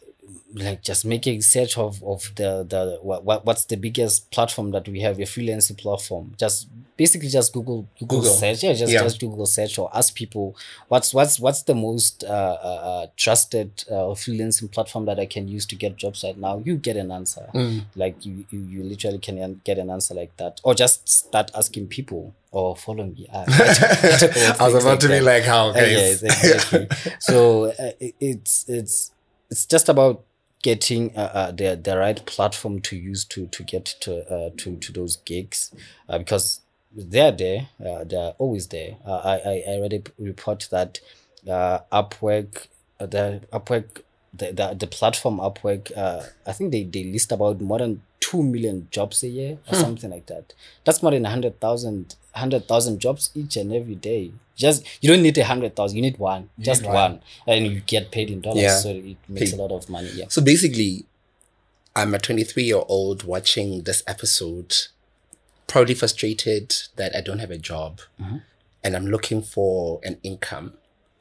like 0.54 0.82
just 0.82 1.04
making 1.04 1.42
search 1.42 1.78
of 1.78 2.02
of 2.02 2.32
the 2.34 2.66
the 2.68 2.98
what, 3.02 3.24
what 3.24 3.46
what's 3.46 3.66
the 3.66 3.76
biggest 3.76 4.32
platform 4.32 4.72
that 4.72 4.88
we 4.88 5.00
have 5.00 5.18
a 5.20 5.22
freelancing 5.34 5.78
platform 5.78 6.34
just 6.38 6.66
basically 6.96 7.28
just 7.28 7.52
google 7.52 7.88
google, 7.98 8.18
Google. 8.20 8.34
search 8.34 8.62
yeah 8.62 8.72
just 8.72 8.92
Yeah. 8.92 9.02
just 9.02 9.18
google 9.20 9.46
search 9.46 9.78
or 9.78 9.90
ask 9.94 10.14
people 10.14 10.56
what's 10.88 11.12
what's 11.12 11.40
what's 11.40 11.62
the 11.62 11.74
most 11.74 12.22
uh, 12.22 12.28
uh, 12.28 12.80
uh 12.90 13.06
trusted 13.16 13.84
uh, 13.90 14.14
freelancing 14.14 14.70
platform 14.70 15.04
that 15.06 15.18
i 15.18 15.26
can 15.26 15.48
use 15.48 15.66
to 15.66 15.74
get 15.76 15.96
jobs 15.96 16.22
right 16.22 16.38
now 16.38 16.62
you 16.64 16.76
get 16.76 16.96
an 16.96 17.10
answer 17.10 17.48
Mm. 17.54 17.84
like 17.96 18.24
you, 18.24 18.44
you 18.50 18.60
you 18.60 18.82
literally 18.84 19.18
can 19.18 19.60
get 19.64 19.78
an 19.78 19.90
answer 19.90 20.14
like 20.14 20.36
that 20.36 20.60
or 20.62 20.74
just 20.74 21.08
start 21.08 21.50
asking 21.54 21.88
people 21.88 22.32
or 22.52 22.76
follow 22.76 23.04
me 23.06 23.26
Ah, 23.32 23.44
I 24.60 24.68
was 24.70 24.84
about 24.84 25.00
to 25.00 25.08
be 25.08 25.20
like, 25.20 25.42
how 25.44 25.68
uh, 25.70 25.72
guys? 25.72 26.22
yes, 26.22 26.22
exactly. 26.22 26.88
so 27.18 27.64
uh, 27.66 27.90
it, 28.00 28.14
it's 28.20 28.64
it's 28.68 29.10
it's 29.50 29.66
just 29.66 29.88
about 29.88 30.22
getting 30.62 31.16
uh, 31.16 31.20
uh, 31.34 31.50
the 31.50 31.74
the 31.82 31.96
right 31.98 32.24
platform 32.26 32.80
to 32.80 32.96
use 32.96 33.24
to 33.24 33.46
to 33.48 33.62
get 33.64 33.84
to 34.00 34.12
uh, 34.32 34.50
to 34.56 34.76
to 34.76 34.92
those 34.92 35.16
gigs 35.16 35.72
uh, 36.08 36.18
because 36.18 36.60
they're 36.94 37.32
there. 37.32 37.68
Uh, 37.84 38.04
they're 38.04 38.34
always 38.38 38.66
there. 38.68 38.96
Uh, 39.06 39.16
I 39.16 39.34
I 39.38 39.64
I 39.74 39.80
read 39.80 39.92
a 39.92 39.98
p- 40.00 40.12
report 40.18 40.68
that 40.70 41.00
uh, 41.48 41.80
Upwork, 41.92 42.66
uh, 43.00 43.06
the 43.06 43.40
Upwork, 43.52 44.02
the, 44.32 44.52
the 44.52 44.74
the 44.78 44.86
platform 44.86 45.38
Upwork. 45.38 45.96
Uh, 45.96 46.22
I 46.46 46.52
think 46.52 46.72
they 46.72 46.84
they 46.84 47.04
list 47.04 47.32
about 47.32 47.60
more 47.60 47.78
than 47.78 48.02
two 48.20 48.42
million 48.42 48.88
jobs 48.90 49.22
a 49.22 49.28
year 49.28 49.58
or 49.70 49.74
something 49.74 50.10
like 50.10 50.26
that. 50.26 50.54
That's 50.84 51.02
more 51.02 51.12
than 51.12 51.26
a 51.26 51.30
hundred 51.30 51.60
thousand 51.60 52.16
hundred 52.32 52.66
thousand 52.68 52.98
jobs 53.00 53.30
each 53.34 53.56
and 53.56 53.72
every 53.72 53.94
day. 53.96 54.32
Just 54.56 54.84
you 55.02 55.10
don't 55.10 55.22
need 55.22 55.36
a 55.38 55.44
hundred 55.44 55.74
thousand. 55.76 55.96
You 55.96 56.02
need 56.02 56.18
one, 56.18 56.48
just 56.58 56.82
need 56.82 56.88
one. 56.88 56.94
one. 57.12 57.20
and 57.46 57.66
you 57.66 57.80
get 57.80 58.10
paid 58.12 58.30
in 58.30 58.40
dollars, 58.40 58.62
Yeah. 58.62 58.76
so 58.78 58.90
it 58.90 59.16
makes 59.28 59.52
a 59.52 59.56
lot 59.56 59.72
of 59.72 59.90
money. 59.90 60.10
Yeah. 60.14 60.26
So 60.28 60.40
basically, 60.42 61.04
I'm 61.96 62.14
a 62.14 62.18
23 62.18 62.62
year 62.62 62.82
old 62.88 63.24
watching 63.24 63.82
this 63.82 64.02
episode, 64.06 64.74
probably 65.66 65.94
frustrated 65.94 66.74
that 66.96 67.14
I 67.16 67.20
don't 67.20 67.38
have 67.38 67.50
a 67.50 67.58
job 67.58 68.00
mm-hmm. 68.20 68.38
and 68.82 68.96
I'm 68.96 69.06
looking 69.06 69.42
for 69.42 70.00
an 70.04 70.18
income 70.22 70.74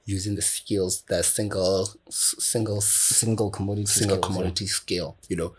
using 0.05 0.35
the 0.35 0.41
skills, 0.41 1.03
the 1.03 1.23
single, 1.23 1.89
single, 2.09 2.81
Single 2.81 3.49
commodity. 3.51 3.85
single 3.85 4.17
skills, 4.17 4.29
yeah. 4.29 4.35
commodity 4.35 4.67
skill, 4.67 5.17
you 5.29 5.35
know. 5.37 5.55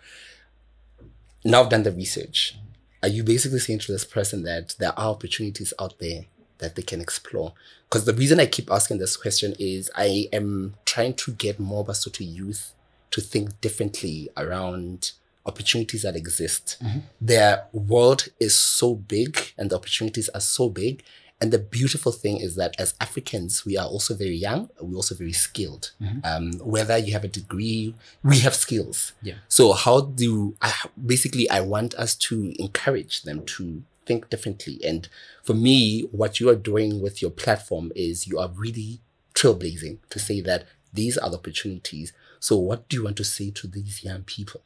Now 1.44 1.62
I've 1.62 1.70
done 1.70 1.82
the 1.82 1.92
research. 1.92 2.56
Are 3.02 3.08
you 3.08 3.22
basically 3.22 3.58
saying 3.58 3.80
to 3.80 3.92
this 3.92 4.04
person 4.04 4.44
that 4.44 4.76
there 4.78 4.98
are 4.98 5.10
opportunities 5.10 5.72
out 5.78 5.98
there 5.98 6.26
that 6.58 6.74
they 6.74 6.82
can 6.82 7.00
explore? 7.00 7.52
Because 7.88 8.04
the 8.06 8.14
reason 8.14 8.40
I 8.40 8.46
keep 8.46 8.70
asking 8.70 8.98
this 8.98 9.16
question 9.16 9.54
is 9.58 9.90
I 9.94 10.28
am 10.32 10.74
trying 10.84 11.14
to 11.14 11.32
get 11.32 11.58
more 11.60 11.84
Basotho 11.84 12.20
youth 12.20 12.72
to 13.10 13.20
think 13.20 13.60
differently 13.60 14.28
around 14.36 15.12
opportunities 15.46 16.02
that 16.02 16.16
exist. 16.16 16.82
Their 17.20 17.66
world 17.72 18.28
is 18.40 18.56
so 18.56 18.94
big 18.94 19.38
and 19.58 19.70
the 19.70 19.76
opportunities 19.76 20.28
are 20.30 20.40
so 20.40 20.68
big. 20.68 21.02
And 21.40 21.52
the 21.52 21.58
beautiful 21.58 22.12
thing 22.12 22.38
is 22.38 22.54
that 22.56 22.74
as 22.78 22.94
Africans, 23.00 23.66
we 23.66 23.76
are 23.76 23.86
also 23.86 24.14
very 24.14 24.36
young. 24.36 24.70
We're 24.80 24.96
also 24.96 25.14
very 25.14 25.32
skilled. 25.32 25.90
Um, 26.22 26.52
whether 26.60 26.96
you 26.96 27.12
have 27.12 27.24
a 27.24 27.28
degree, 27.28 27.94
we 28.22 28.38
have 28.40 28.54
skills. 28.54 29.12
Yeah. 29.20 29.34
So 29.48 29.72
how 29.72 30.00
do 30.02 30.56
I 30.62 30.72
basically 31.04 31.50
I 31.50 31.60
want 31.60 31.94
us 31.96 32.14
to 32.16 32.54
encourage 32.58 33.22
them 33.22 33.44
to 33.46 33.82
think 34.06 34.30
differently. 34.30 34.80
And 34.84 35.08
for 35.42 35.54
me, 35.54 36.02
what 36.12 36.40
you 36.40 36.48
are 36.48 36.56
doing 36.56 37.00
with 37.00 37.20
your 37.22 37.30
platform 37.30 37.92
is 37.94 38.26
you 38.26 38.38
are 38.38 38.48
really 38.48 39.00
trailblazing 39.34 39.98
to 40.10 40.18
say 40.18 40.40
that 40.42 40.66
these 40.92 41.18
are 41.18 41.30
the 41.30 41.38
opportunities. 41.38 42.12
So 42.38 42.56
what 42.56 42.88
do 42.88 42.96
you 42.96 43.04
want 43.04 43.16
to 43.16 43.24
say 43.24 43.50
to 43.50 43.66
these 43.66 44.04
young 44.04 44.22
people? 44.22 44.62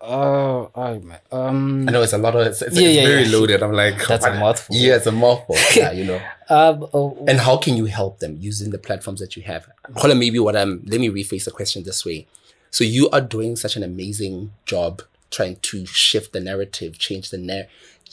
Oh, 0.00 0.70
I 0.76 1.00
um. 1.32 1.88
I 1.88 1.92
know 1.92 2.02
it's 2.02 2.12
a 2.12 2.18
lot 2.18 2.36
of 2.36 2.46
it's, 2.46 2.62
it's, 2.62 2.78
Yeah, 2.78 2.88
it's 2.88 2.96
yeah, 2.96 3.06
very 3.06 3.22
yeah. 3.24 3.36
loaded. 3.36 3.62
I'm 3.62 3.72
like 3.72 4.06
That's 4.06 4.24
a 4.24 4.32
mouthful. 4.38 4.76
Yeah, 4.76 4.96
it's 4.96 5.06
a 5.06 5.12
mouthful. 5.12 5.56
yeah, 5.74 5.90
you 5.90 6.04
know. 6.04 6.20
Um, 6.48 6.86
oh, 6.94 7.24
And 7.26 7.40
how 7.40 7.56
can 7.56 7.76
you 7.76 7.86
help 7.86 8.20
them 8.20 8.36
using 8.38 8.70
the 8.70 8.78
platforms 8.78 9.18
that 9.20 9.36
you 9.36 9.42
have? 9.42 9.68
Hold 9.96 10.12
on, 10.12 10.18
maybe 10.18 10.38
what 10.38 10.56
I'm 10.56 10.82
let 10.86 11.00
me 11.00 11.08
rephrase 11.08 11.44
the 11.44 11.50
question 11.50 11.82
this 11.82 12.04
way. 12.04 12.26
So 12.70 12.84
you 12.84 13.10
are 13.10 13.20
doing 13.20 13.56
such 13.56 13.76
an 13.76 13.82
amazing 13.82 14.52
job 14.66 15.02
trying 15.30 15.56
to 15.56 15.84
shift 15.86 16.32
the 16.32 16.40
narrative, 16.40 16.98
change 16.98 17.30
the 17.30 17.38
narrative, 17.38 17.70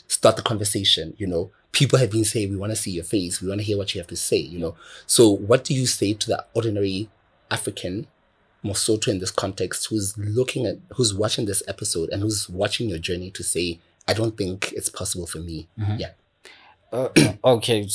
start 0.07 0.37
the 0.37 0.41
conversation, 0.41 1.13
you 1.17 1.27
know. 1.27 1.51
People 1.71 1.99
have 1.99 2.09
been 2.09 2.23
saying 2.25 2.49
we 2.49 2.55
want 2.55 2.71
to 2.71 2.75
see 2.75 2.91
your 2.91 3.03
face, 3.03 3.41
we 3.41 3.49
want 3.49 3.59
to 3.59 3.65
hear 3.65 3.77
what 3.77 3.93
you 3.93 3.99
have 3.99 4.07
to 4.07 4.15
say, 4.15 4.37
you 4.37 4.57
know. 4.57 4.75
So 5.05 5.29
what 5.29 5.65
do 5.65 5.73
you 5.73 5.85
say 5.85 6.13
to 6.13 6.27
the 6.27 6.45
ordinary 6.53 7.09
African 7.51 8.07
Mosoto 8.65 9.09
in 9.09 9.19
this 9.19 9.31
context 9.31 9.87
who's 9.87 10.17
looking 10.17 10.65
at 10.65 10.77
who's 10.95 11.13
watching 11.13 11.45
this 11.45 11.61
episode 11.67 12.09
and 12.09 12.21
who's 12.21 12.49
watching 12.49 12.89
your 12.89 12.99
journey 12.99 13.29
to 13.31 13.43
say, 13.43 13.79
I 14.07 14.13
don't 14.13 14.37
think 14.37 14.73
it's 14.73 14.89
possible 14.89 15.27
for 15.27 15.39
me. 15.39 15.67
Yeah. 15.97 16.11
Uh, 16.91 17.09
okay, 17.45 17.87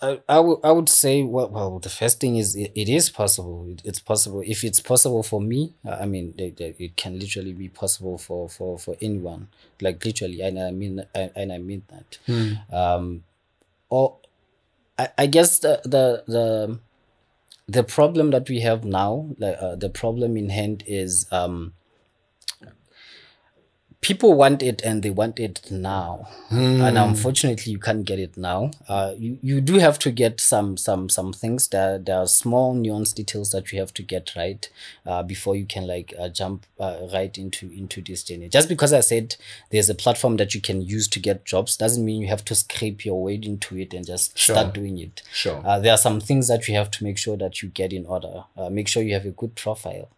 I, 0.00 0.20
I 0.28 0.40
would 0.40 0.58
I 0.62 0.70
would 0.70 0.88
say 0.88 1.22
well, 1.22 1.48
well 1.48 1.78
the 1.78 1.88
first 1.88 2.20
thing 2.20 2.36
is 2.36 2.54
it, 2.54 2.72
it 2.74 2.88
is 2.88 3.10
possible. 3.10 3.66
It, 3.68 3.82
it's 3.84 4.00
possible 4.00 4.42
if 4.46 4.62
it's 4.62 4.80
possible 4.80 5.22
for 5.22 5.40
me. 5.40 5.74
uh, 5.86 5.98
I 6.00 6.06
mean, 6.06 6.34
they, 6.36 6.50
they, 6.50 6.74
it 6.78 6.96
can 6.96 7.18
literally 7.18 7.52
be 7.52 7.68
possible 7.68 8.18
for 8.18 8.48
for 8.48 8.78
for 8.78 8.96
anyone. 9.00 9.48
Like 9.80 10.04
literally, 10.04 10.40
and 10.42 10.58
I 10.58 10.70
mean 10.70 11.04
I, 11.14 11.30
and 11.34 11.52
I 11.52 11.58
mean 11.58 11.82
that. 11.88 12.18
Um, 12.72 13.24
or 13.88 14.16
I, 14.98 15.08
I 15.18 15.26
guess 15.26 15.58
the 15.58 15.80
the 15.84 16.22
the 16.26 16.78
the 17.68 17.84
problem 17.84 18.30
that 18.30 18.48
we 18.48 18.60
have 18.60 18.84
now, 18.84 19.30
like 19.38 19.56
uh, 19.60 19.76
the 19.76 19.90
problem 19.90 20.36
in 20.36 20.48
hand 20.48 20.82
is 20.86 21.26
um 21.30 21.74
people 24.00 24.34
want 24.34 24.62
it 24.62 24.80
and 24.82 25.02
they 25.02 25.10
want 25.10 25.38
it 25.40 25.60
now. 25.70 26.28
Hmm. 26.48 26.80
and 26.80 26.96
unfortunately 26.96 27.72
you 27.72 27.78
can't 27.78 28.04
get 28.06 28.18
it 28.18 28.36
now. 28.36 28.70
Uh, 28.88 29.12
you, 29.18 29.38
you 29.42 29.60
do 29.60 29.74
have 29.78 29.98
to 29.98 30.10
get 30.10 30.40
some 30.40 30.76
some 30.76 31.08
some 31.08 31.32
things. 31.32 31.68
That 31.68 32.06
there 32.06 32.16
are 32.18 32.26
small 32.26 32.74
nuance 32.74 33.12
details 33.12 33.50
that 33.50 33.70
you 33.72 33.80
have 33.80 33.92
to 33.94 34.02
get 34.02 34.32
right 34.36 34.68
uh, 35.04 35.22
before 35.22 35.56
you 35.56 35.66
can 35.66 35.86
like 35.86 36.14
uh, 36.18 36.28
jump 36.28 36.64
uh, 36.80 37.06
right 37.12 37.36
into 37.36 37.70
into 37.70 38.00
this 38.00 38.22
journey. 38.22 38.48
Just 38.48 38.68
because 38.68 38.92
i 38.92 39.00
said 39.00 39.36
there's 39.70 39.90
a 39.90 39.94
platform 39.94 40.36
that 40.38 40.54
you 40.54 40.60
can 40.60 40.80
use 40.80 41.08
to 41.08 41.18
get 41.20 41.44
jobs 41.44 41.76
doesn't 41.76 42.04
mean 42.04 42.22
you 42.22 42.28
have 42.28 42.44
to 42.46 42.54
scrape 42.54 43.04
your 43.04 43.22
way 43.22 43.34
into 43.42 43.76
it 43.76 43.92
and 43.92 44.06
just 44.06 44.38
Sure. 44.38 44.56
start 44.56 44.72
doing 44.74 44.98
it. 44.98 45.22
Sure. 45.32 45.60
uh, 45.66 45.78
there 45.78 45.92
are 45.92 45.98
some 45.98 46.20
things 46.20 46.48
that 46.48 46.66
you 46.68 46.74
have 46.76 46.90
to 46.92 47.04
make 47.04 47.18
sure 47.18 47.36
that 47.36 47.62
you 47.62 47.68
get 47.68 47.92
in 47.92 48.06
order. 48.06 48.44
Uh, 48.56 48.70
make 48.70 48.88
sure 48.88 49.02
you 49.02 49.12
have 49.14 49.26
a 49.26 49.30
good 49.30 49.54
profile 49.54 50.08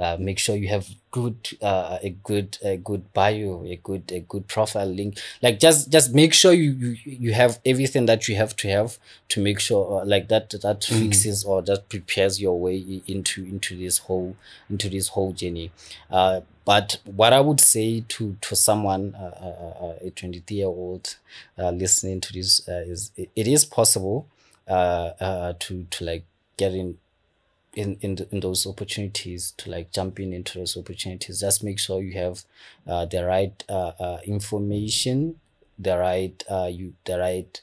uh, 0.00 0.16
make 0.18 0.38
sure 0.38 0.56
you 0.56 0.68
have 0.68 0.88
good 1.10 1.36
uh, 1.60 1.98
a 2.02 2.10
good 2.24 2.56
a 2.64 2.76
good 2.78 3.12
bio 3.12 3.64
a 3.66 3.76
good 3.76 4.10
a 4.12 4.20
good 4.20 4.48
profile 4.48 4.86
link. 4.86 5.18
Like 5.42 5.60
just 5.60 5.90
just 5.90 6.14
make 6.14 6.32
sure 6.34 6.52
you 6.52 6.70
you, 6.72 6.96
you 7.04 7.32
have 7.34 7.60
everything 7.66 8.06
that 8.06 8.26
you 8.28 8.36
have 8.36 8.56
to 8.56 8.68
have 8.68 8.98
to 9.28 9.40
make 9.40 9.60
sure 9.60 10.00
uh, 10.00 10.04
like 10.04 10.28
that 10.28 10.50
that 10.62 10.84
fixes 10.84 11.44
or 11.44 11.62
that 11.62 11.88
prepares 11.88 12.40
your 12.40 12.58
way 12.58 13.02
into 13.06 13.44
into 13.44 13.76
this 13.76 13.98
whole 13.98 14.36
into 14.70 14.88
this 14.88 15.08
whole 15.08 15.32
journey. 15.32 15.70
Uh, 16.10 16.40
but 16.64 16.98
what 17.04 17.32
i 17.32 17.40
would 17.40 17.60
say 17.60 18.04
to 18.08 18.36
to 18.40 18.54
someone 18.54 19.14
uh, 19.14 19.34
uh, 19.40 19.84
uh, 19.86 19.94
a 20.02 20.10
23 20.10 20.58
year 20.58 20.66
old 20.66 21.16
uh, 21.58 21.70
listening 21.70 22.20
to 22.20 22.32
this 22.32 22.66
uh, 22.68 22.82
is 22.86 23.10
it, 23.16 23.30
it 23.34 23.46
is 23.48 23.64
possible 23.64 24.26
uh, 24.68 25.10
uh, 25.20 25.52
to 25.58 25.84
to 25.90 26.04
like 26.04 26.24
get 26.56 26.74
in 26.74 26.98
in 27.74 27.96
in, 28.00 28.18
in 28.30 28.40
those 28.40 28.66
opportunities 28.66 29.52
to 29.58 29.70
like 29.70 29.92
jump 29.92 30.18
in 30.20 30.32
into 30.32 30.58
those 30.58 30.76
opportunities. 30.76 31.40
Just 31.40 31.62
make 31.64 31.78
sure 31.78 32.02
you 32.02 32.14
have 32.14 32.44
uh, 32.86 33.04
the 33.06 33.24
right 33.24 33.62
uh, 33.68 33.92
uh, 33.98 34.18
information 34.24 35.36
the 35.78 35.96
right 35.96 36.44
uh, 36.50 36.68
you 36.70 36.92
the 37.04 37.18
right 37.18 37.60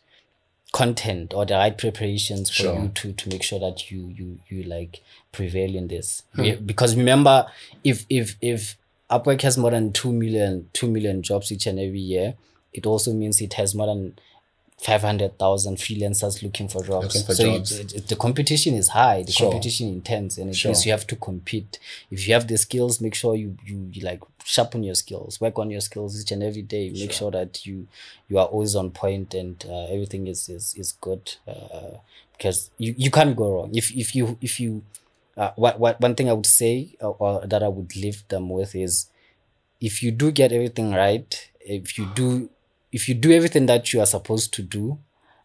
content 0.74 1.34
or 1.34 1.46
the 1.46 1.54
right 1.54 1.78
preparations 1.78 2.50
for 2.50 2.64
Sure. 2.64 2.82
you 2.84 2.88
to 2.90 3.14
to 3.14 3.30
make 3.30 3.44
sure 3.44 3.60
that 3.60 3.90
you 3.90 4.10
you 4.16 4.40
you 4.50 4.64
like 4.64 5.02
prevail 5.32 5.76
in 5.76 5.88
this. 5.88 6.24
We- 6.38 6.56
because 6.56 6.96
remember 6.96 7.48
if 7.84 8.06
if 8.10 8.36
if 8.42 8.78
upwork 9.10 9.42
has 9.44 9.58
more 9.58 9.72
than 9.72 9.94
2 9.94 10.12
million 10.12 10.70
2 10.74 10.90
million 10.90 11.22
jobs 11.24 11.52
each 11.52 11.66
and 11.68 11.80
every 11.80 12.00
year 12.00 12.34
it 12.74 12.86
also 12.86 13.14
means 13.14 13.40
it 13.40 13.54
has 13.54 13.74
more 13.74 13.88
than 13.88 14.20
500,000 14.80 15.78
freelancers 15.78 16.44
looking 16.44 16.68
for 16.68 16.84
jobs. 16.84 17.16
Looking 17.16 17.24
for 17.26 17.34
so 17.36 17.44
jobs. 17.44 17.72
It, 17.72 17.94
it- 17.96 18.08
the 18.08 18.16
competition 18.16 18.76
is 18.76 18.90
high, 18.90 19.24
the 19.24 19.32
Sure. 19.32 19.50
competition 19.52 19.88
intense, 19.90 20.38
and 20.38 20.50
it 20.52 20.56
Sure. 20.56 20.70
means 20.70 20.86
you 20.86 20.92
have 20.92 21.08
to 21.08 21.16
compete. 21.16 21.80
If 22.12 22.28
you 22.28 22.34
have 22.36 22.48
the 22.48 22.58
skills, 22.58 23.02
make 23.02 23.16
sure 23.16 23.36
you, 23.36 23.58
you, 23.66 23.90
you 23.92 24.02
like 24.04 24.22
sharpen 24.44 24.84
your 24.84 24.96
skills, 24.96 25.42
work 25.42 25.58
on 25.60 25.72
your 25.72 25.82
skills 25.82 26.22
each 26.22 26.32
and 26.32 26.44
every 26.44 26.62
day. 26.62 26.90
Make 26.92 27.12
sure 27.12 27.32
that 27.32 27.66
you 27.66 27.88
you 28.30 28.38
are 28.40 28.46
always 28.46 28.76
on 28.76 28.92
point 28.92 29.34
and 29.34 29.66
uh, 29.68 29.86
everything 29.86 30.28
is 30.28 30.48
is, 30.48 30.76
is 30.76 30.92
good. 30.94 31.36
Uh, 31.48 31.98
because 32.38 32.70
you, 32.78 32.94
you 32.98 33.10
can't 33.10 33.36
go 33.36 33.52
wrong. 33.52 33.72
If 33.76 33.92
if 33.96 34.14
you 34.16 34.38
if 34.42 34.60
you 34.60 34.84
uh, 35.36 35.52
what, 35.56 35.80
what 35.80 36.00
one 36.00 36.14
thing 36.16 36.30
I 36.30 36.34
would 36.34 36.46
say 36.46 36.96
or, 37.02 37.16
or 37.20 37.48
that 37.48 37.64
I 37.64 37.68
would 37.68 37.96
leave 37.96 38.28
them 38.28 38.50
with 38.50 38.76
is 38.76 39.08
if 39.82 40.02
you 40.04 40.12
do 40.12 40.32
get 40.32 40.52
everything 40.52 40.92
right, 40.94 41.50
if 41.60 41.98
you 41.98 42.08
do 42.16 42.50
if 42.92 43.08
you 43.10 43.16
do 43.16 43.32
everything 43.32 43.66
that 43.68 43.92
you 43.94 44.00
are 44.00 44.06
supposed 44.06 44.54
to 44.54 44.62
do, 44.62 45.00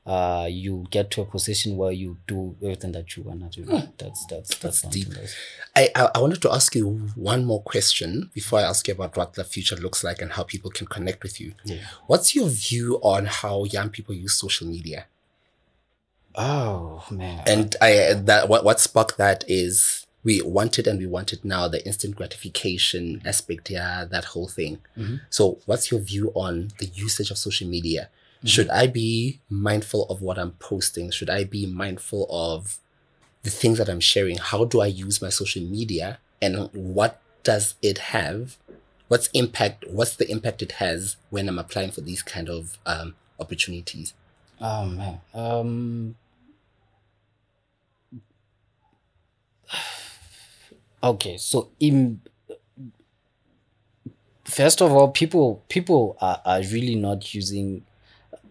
uh, 0.05 0.49
you 0.51 0.85
get 0.91 1.11
to 1.13 1.21
a 1.21 1.25
position 1.25 1.77
where 1.77 1.93
you 1.93 2.19
do 2.27 2.57
everything 2.63 2.91
that 2.93 3.17
you 3.17 3.23
wanna 3.23 3.49
do. 3.51 3.65
That's 3.99 4.27
that's 4.27 4.57
that's, 4.59 4.81
something 4.81 5.03
deep. 5.03 5.09
that's- 5.11 5.35
I, 5.77 5.91
I 5.95 6.11
I 6.17 6.19
wanted 6.19 6.43
to 6.43 6.51
ask 6.53 6.75
you 6.75 6.89
one 7.15 7.45
more 7.45 7.63
question 7.63 8.31
before 8.35 8.59
I 8.59 8.63
ask 8.63 8.87
you 8.89 8.95
about 8.95 9.17
what 9.17 9.35
the 9.35 9.45
future 9.45 9.77
looks 9.77 10.03
like 10.03 10.21
and 10.21 10.33
how 10.33 10.43
people 10.43 10.71
can 10.71 10.87
connect 10.89 11.23
with 11.23 11.41
you. 11.41 11.55
Yeah. 11.65 11.79
What's 12.09 12.35
your 12.35 12.49
view 12.49 12.99
on 13.03 13.27
how 13.27 13.65
young 13.65 13.91
people 13.91 14.15
use 14.15 14.35
social 14.35 14.67
media? 14.67 15.07
Oh 16.35 17.05
man. 17.11 17.43
And 17.47 17.77
I 17.81 18.15
that 18.15 18.49
what 18.49 18.65
what 18.65 18.81
sparked 18.81 19.19
that 19.19 19.45
is 19.49 20.02
we 20.25 20.41
want 20.43 20.79
it 20.79 20.87
and 20.87 20.99
we 20.99 21.07
want 21.07 21.33
it 21.33 21.45
now, 21.45 21.67
the 21.69 21.85
instant 21.85 22.15
gratification 22.17 23.21
aspect, 23.25 23.71
yeah, 23.71 24.05
that 24.05 24.27
whole 24.27 24.49
thing. 24.49 24.79
So 25.31 25.59
what's 25.67 25.91
your 25.91 26.01
view 26.01 26.31
on 26.35 26.71
the 26.79 26.87
usage 26.87 27.31
of 27.31 27.39
social 27.39 27.69
media? 27.69 28.09
Should 28.45 28.71
I 28.71 28.89
be 28.89 29.39
mindful 29.49 30.07
of 30.07 30.21
what 30.21 30.39
I'm 30.39 30.53
posting? 30.53 31.11
Should 31.13 31.31
I 31.31 31.45
be 31.45 31.65
mindful 31.67 32.27
of 32.29 32.79
the 33.45 33.51
things 33.51 33.79
that 33.79 33.89
I'm 33.89 34.01
sharing? 34.01 34.39
How 34.39 34.65
do 34.65 34.81
I 34.81 34.87
use 34.87 35.23
my 35.23 35.29
social 35.29 35.63
media? 35.63 36.19
And 36.41 36.69
what 36.73 37.21
does 37.45 37.75
it 37.83 37.99
have? 37.99 38.57
What's 39.09 39.29
impact 39.29 39.85
what's 39.89 40.17
the 40.17 40.29
impact 40.31 40.63
it 40.63 40.73
has 40.73 41.17
when 41.31 41.49
I'm 41.49 41.59
applying 41.59 41.91
for 41.91 42.01
these 42.01 42.23
kind 42.23 42.49
of 42.49 42.79
um, 42.87 43.15
opportunities? 43.39 44.15
Oh 44.61 44.87
man. 44.87 45.21
Um 45.35 46.15
Okay, 51.03 51.37
so 51.37 51.71
in 51.81 52.21
first 54.45 54.81
of 54.83 54.93
all, 54.93 55.09
people 55.09 55.63
people 55.69 56.17
are, 56.21 56.41
are 56.45 56.61
really 56.73 56.95
not 56.95 57.35
using 57.35 57.85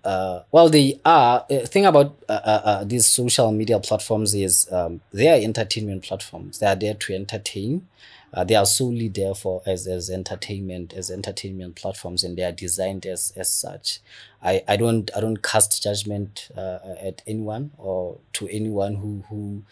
uh, 0.06 0.42
well 0.52 0.70
they 0.70 1.00
are 1.06 1.46
uh, 1.52 1.60
thing 1.68 1.86
about 1.86 2.16
uh, 2.30 2.34
uh, 2.34 2.62
uh, 2.66 2.84
these 2.86 3.06
social 3.06 3.52
media 3.52 3.80
platforms 3.80 4.34
is 4.36 4.72
um, 4.72 5.02
they 5.14 5.30
are 5.30 5.44
entertainment 5.44 6.04
platforms. 6.04 6.60
They 6.60 6.68
are 6.68 6.76
there 6.76 6.96
to 6.96 7.16
entertain. 7.16 7.88
Uh, 8.34 8.44
they 8.46 8.56
are 8.56 8.66
solely 8.66 9.10
there 9.10 9.36
for 9.36 9.62
as, 9.66 9.88
as 9.88 10.10
entertainment 10.10 10.94
as 10.94 11.12
entertainment 11.12 11.76
platforms 11.76 12.24
and 12.24 12.38
they 12.38 12.44
are 12.44 12.52
designed 12.54 13.06
as 13.06 13.34
as 13.38 13.50
such 13.52 14.00
i 14.42 14.64
i 14.68 14.76
don't 14.76 15.12
i 15.16 15.20
don't 15.20 15.42
cast 15.44 15.82
judgment 15.84 16.50
uh, 16.58 16.80
at 17.02 17.22
anyone 17.28 17.72
or 17.78 18.18
to 18.34 18.48
anyone 18.50 18.96
who 18.96 19.24
who 19.30 19.64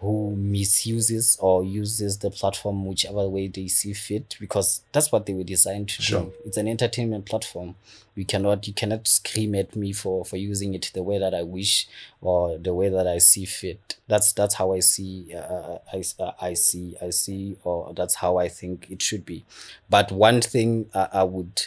who 0.00 0.36
misuses 0.36 1.38
or 1.40 1.64
uses 1.64 2.18
the 2.18 2.30
platform 2.30 2.84
whichever 2.84 3.26
way 3.28 3.48
they 3.48 3.66
see 3.66 3.94
fit 3.94 4.36
because 4.38 4.82
that's 4.92 5.10
what 5.10 5.24
they 5.24 5.32
were 5.32 5.42
designed 5.42 5.88
to 5.88 6.02
Sure. 6.02 6.20
do 6.22 6.32
it's 6.44 6.58
an 6.58 6.68
entertainment 6.68 7.24
platform. 7.24 7.74
You 8.14 8.24
cannot 8.26 8.66
you 8.66 8.74
cannot 8.74 9.08
scream 9.08 9.54
at 9.54 9.74
me 9.76 9.92
for 9.94 10.24
for 10.24 10.36
using 10.36 10.74
it 10.74 10.90
the 10.94 11.02
way 11.02 11.18
that 11.18 11.34
i 11.34 11.42
wish 11.42 11.86
or 12.20 12.58
the 12.58 12.74
way 12.74 12.88
that 12.90 13.06
i 13.06 13.18
see 13.18 13.44
fit. 13.46 13.96
That's 14.06 14.32
that's 14.32 14.54
how 14.56 14.72
i 14.72 14.80
see 14.80 15.34
uh, 15.34 15.78
I, 15.92 16.02
uh, 16.18 16.32
I 16.40 16.54
see 16.54 16.96
i 17.00 17.08
see 17.10 17.56
or 17.64 17.92
that's 17.94 18.16
how 18.16 18.36
i 18.38 18.48
think 18.48 18.86
it 18.90 19.00
should 19.02 19.24
be. 19.24 19.44
But 19.88 20.12
one 20.12 20.40
thing 20.42 20.90
I, 20.94 21.08
I 21.12 21.22
would 21.24 21.66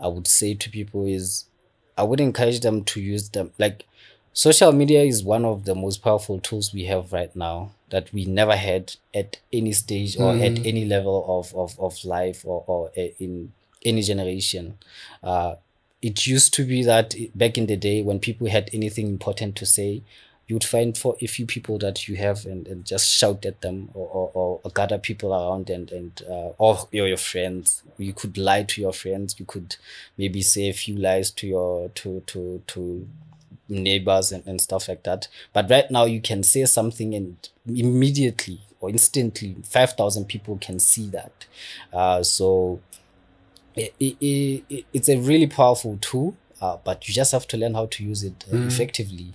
i 0.00 0.08
would 0.08 0.26
say 0.26 0.54
to 0.54 0.70
people 0.70 1.04
is 1.06 1.44
i 1.96 2.02
would 2.02 2.20
encourage 2.20 2.60
them 2.60 2.84
to 2.84 3.00
use 3.00 3.30
them. 3.30 3.52
Like 3.58 3.86
social 4.32 4.72
media 4.72 5.02
is 5.02 5.24
one 5.24 5.44
of 5.44 5.64
the 5.64 5.74
most 5.74 5.98
powerful 6.02 6.38
tools 6.38 6.72
we 6.72 6.84
have 6.84 7.12
right 7.12 7.34
now 7.34 7.70
that 7.90 8.12
we 8.12 8.24
never 8.24 8.56
had 8.56 8.94
at 9.14 9.38
any 9.52 9.72
stage 9.72 10.18
or 10.18 10.32
at 10.34 10.64
any 10.66 10.84
level 10.84 11.24
of, 11.28 11.54
of, 11.54 11.78
of 11.78 12.04
life 12.04 12.44
or, 12.44 12.64
or 12.66 12.90
uh, 12.98 13.08
in 13.18 13.52
any 13.84 14.02
generation. 14.02 14.76
Uh, 15.22 15.54
it 16.02 16.26
used 16.26 16.52
to 16.54 16.64
be 16.64 16.82
that 16.82 17.14
back 17.34 17.56
in 17.56 17.66
the 17.66 17.76
day 17.76 18.02
when 18.02 18.18
people 18.18 18.48
had 18.48 18.68
anything 18.72 19.06
important 19.06 19.56
to 19.56 19.64
say 19.64 20.02
you'd 20.46 20.64
find 20.64 20.96
for 20.96 21.16
a 21.20 21.26
few 21.26 21.44
people 21.44 21.78
that 21.78 22.06
you 22.06 22.16
have 22.16 22.46
and, 22.46 22.68
and 22.68 22.84
just 22.84 23.10
shout 23.10 23.44
at 23.44 23.60
them 23.62 23.90
or, 23.94 24.30
or, 24.32 24.60
or 24.62 24.70
gather 24.70 24.98
people 24.98 25.34
around 25.34 25.68
and 25.70 25.90
and 25.90 26.22
uh, 26.28 26.52
or 26.58 26.78
your, 26.92 27.08
your 27.08 27.16
friends. 27.16 27.82
You 27.98 28.12
could 28.12 28.38
lie 28.38 28.62
to 28.62 28.80
your 28.80 28.92
friends. 28.92 29.38
You 29.38 29.46
could 29.46 29.76
maybe 30.16 30.42
say 30.42 30.68
a 30.68 30.72
few 30.72 30.96
lies 30.96 31.30
to 31.32 31.46
your 31.46 31.88
to 31.90 32.20
to 32.26 32.62
to 32.68 33.08
neighbors 33.68 34.30
and, 34.30 34.46
and 34.46 34.60
stuff 34.60 34.88
like 34.88 35.02
that. 35.02 35.28
But 35.52 35.68
right 35.68 35.90
now 35.90 36.04
you 36.04 36.20
can 36.20 36.42
say 36.42 36.64
something 36.66 37.14
and 37.14 37.36
immediately 37.66 38.60
or 38.80 38.90
instantly 38.90 39.56
5000 39.64 40.26
people 40.26 40.58
can 40.60 40.78
see 40.78 41.08
that. 41.08 41.46
Uh, 41.92 42.22
so 42.22 42.80
it, 43.74 43.94
it, 43.98 44.64
it, 44.68 44.84
it's 44.92 45.08
a 45.08 45.18
really 45.18 45.46
powerful 45.46 45.98
tool 46.00 46.36
uh, 46.60 46.76
but 46.84 47.06
you 47.08 47.14
just 47.14 47.32
have 47.32 47.46
to 47.48 47.56
learn 47.56 47.74
how 47.74 47.86
to 47.86 48.04
use 48.04 48.22
it 48.22 48.44
uh, 48.52 48.56
effectively 48.56 49.34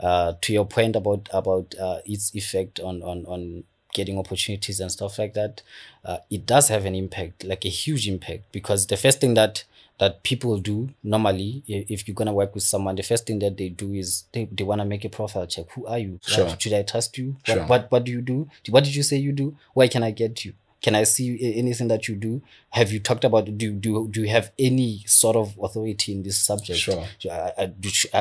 uh, 0.00 0.32
to 0.40 0.52
your 0.52 0.66
point 0.66 0.96
about 0.96 1.28
about 1.32 1.74
uh, 1.80 1.98
its 2.04 2.34
effect 2.34 2.80
on 2.80 3.02
on 3.02 3.24
on 3.26 3.64
getting 3.94 4.18
opportunities 4.18 4.80
and 4.80 4.92
stuff 4.92 5.18
like 5.18 5.32
that 5.34 5.62
uh, 6.04 6.18
it 6.30 6.44
does 6.46 6.68
have 6.68 6.84
an 6.84 6.94
impact 6.94 7.42
like 7.44 7.64
a 7.64 7.68
huge 7.70 8.06
impact 8.06 8.42
because 8.52 8.86
the 8.88 8.96
first 8.96 9.20
thing 9.20 9.34
that 9.34 9.64
that 9.98 10.22
people 10.22 10.58
do 10.58 10.90
normally 11.02 11.62
if 11.66 12.06
you're 12.06 12.14
gonna 12.14 12.32
work 12.32 12.54
with 12.54 12.62
someone 12.62 12.94
the 12.94 13.02
first 13.02 13.26
thing 13.26 13.38
that 13.40 13.56
they 13.56 13.68
do 13.70 13.92
is 13.94 14.24
they, 14.32 14.44
they 14.52 14.62
want 14.62 14.80
to 14.80 14.84
make 14.84 15.04
a 15.04 15.08
profile 15.08 15.46
check. 15.46 15.66
Who 15.72 15.86
are 15.86 15.98
you? 15.98 16.20
Sure. 16.24 16.44
What- 16.46 16.62
should 16.62 16.72
i 16.74 16.82
trust 16.82 17.18
you? 17.18 17.36
Sure. 17.44 17.56
what, 17.60 17.68
what 17.68 17.90
what 17.90 18.04
do 18.04 18.12
you 18.12 18.20
do? 18.20 18.48
What 18.68 18.84
did 18.84 18.94
you 18.94 19.02
say 19.02 19.16
you 19.16 19.32
do? 19.32 19.56
Where 19.74 19.88
can 19.88 20.02
i 20.04 20.10
get 20.12 20.44
you 20.44 20.52
can 20.80 20.94
i 20.94 21.02
see 21.02 21.36
anything 21.56 21.88
that 21.88 22.06
you 22.08 22.14
do 22.14 22.40
have 22.70 22.92
you 22.92 23.00
talked 23.00 23.24
about 23.24 23.44
do 23.58 23.72
do 23.72 24.06
do 24.08 24.22
you 24.22 24.28
have 24.28 24.52
any 24.58 25.02
sort 25.06 25.34
of 25.36 25.58
authority 25.62 26.12
in 26.12 26.22
this 26.22 26.38
subject 26.38 26.78
Sure. 26.78 27.04
i 27.30 27.52
i, 27.58 27.72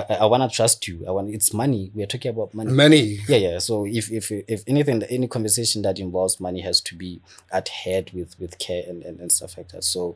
I, 0.09 0.15
I 0.21 0.25
want 0.25 0.49
to 0.49 0.55
trust 0.55 0.87
you 0.87 1.05
i 1.07 1.11
want 1.11 1.29
it's 1.29 1.53
money 1.53 1.91
we 1.93 2.01
are 2.03 2.07
talking 2.07 2.29
about 2.31 2.53
money 2.53 2.71
Money. 2.71 3.19
yeah 3.27 3.37
yeah 3.37 3.59
so 3.59 3.85
if 3.85 4.11
if 4.11 4.31
if 4.31 4.63
anything 4.67 5.03
any 5.03 5.27
conversation 5.27 5.81
that 5.83 5.99
involves 5.99 6.39
money 6.39 6.61
has 6.61 6.81
to 6.81 6.95
be 6.95 7.21
adhered 7.53 8.11
with 8.13 8.39
with 8.39 8.57
care 8.57 8.83
and 8.87 9.03
and, 9.03 9.19
and 9.19 9.31
stuff 9.31 9.57
like 9.57 9.69
that 9.69 9.83
so 9.83 10.15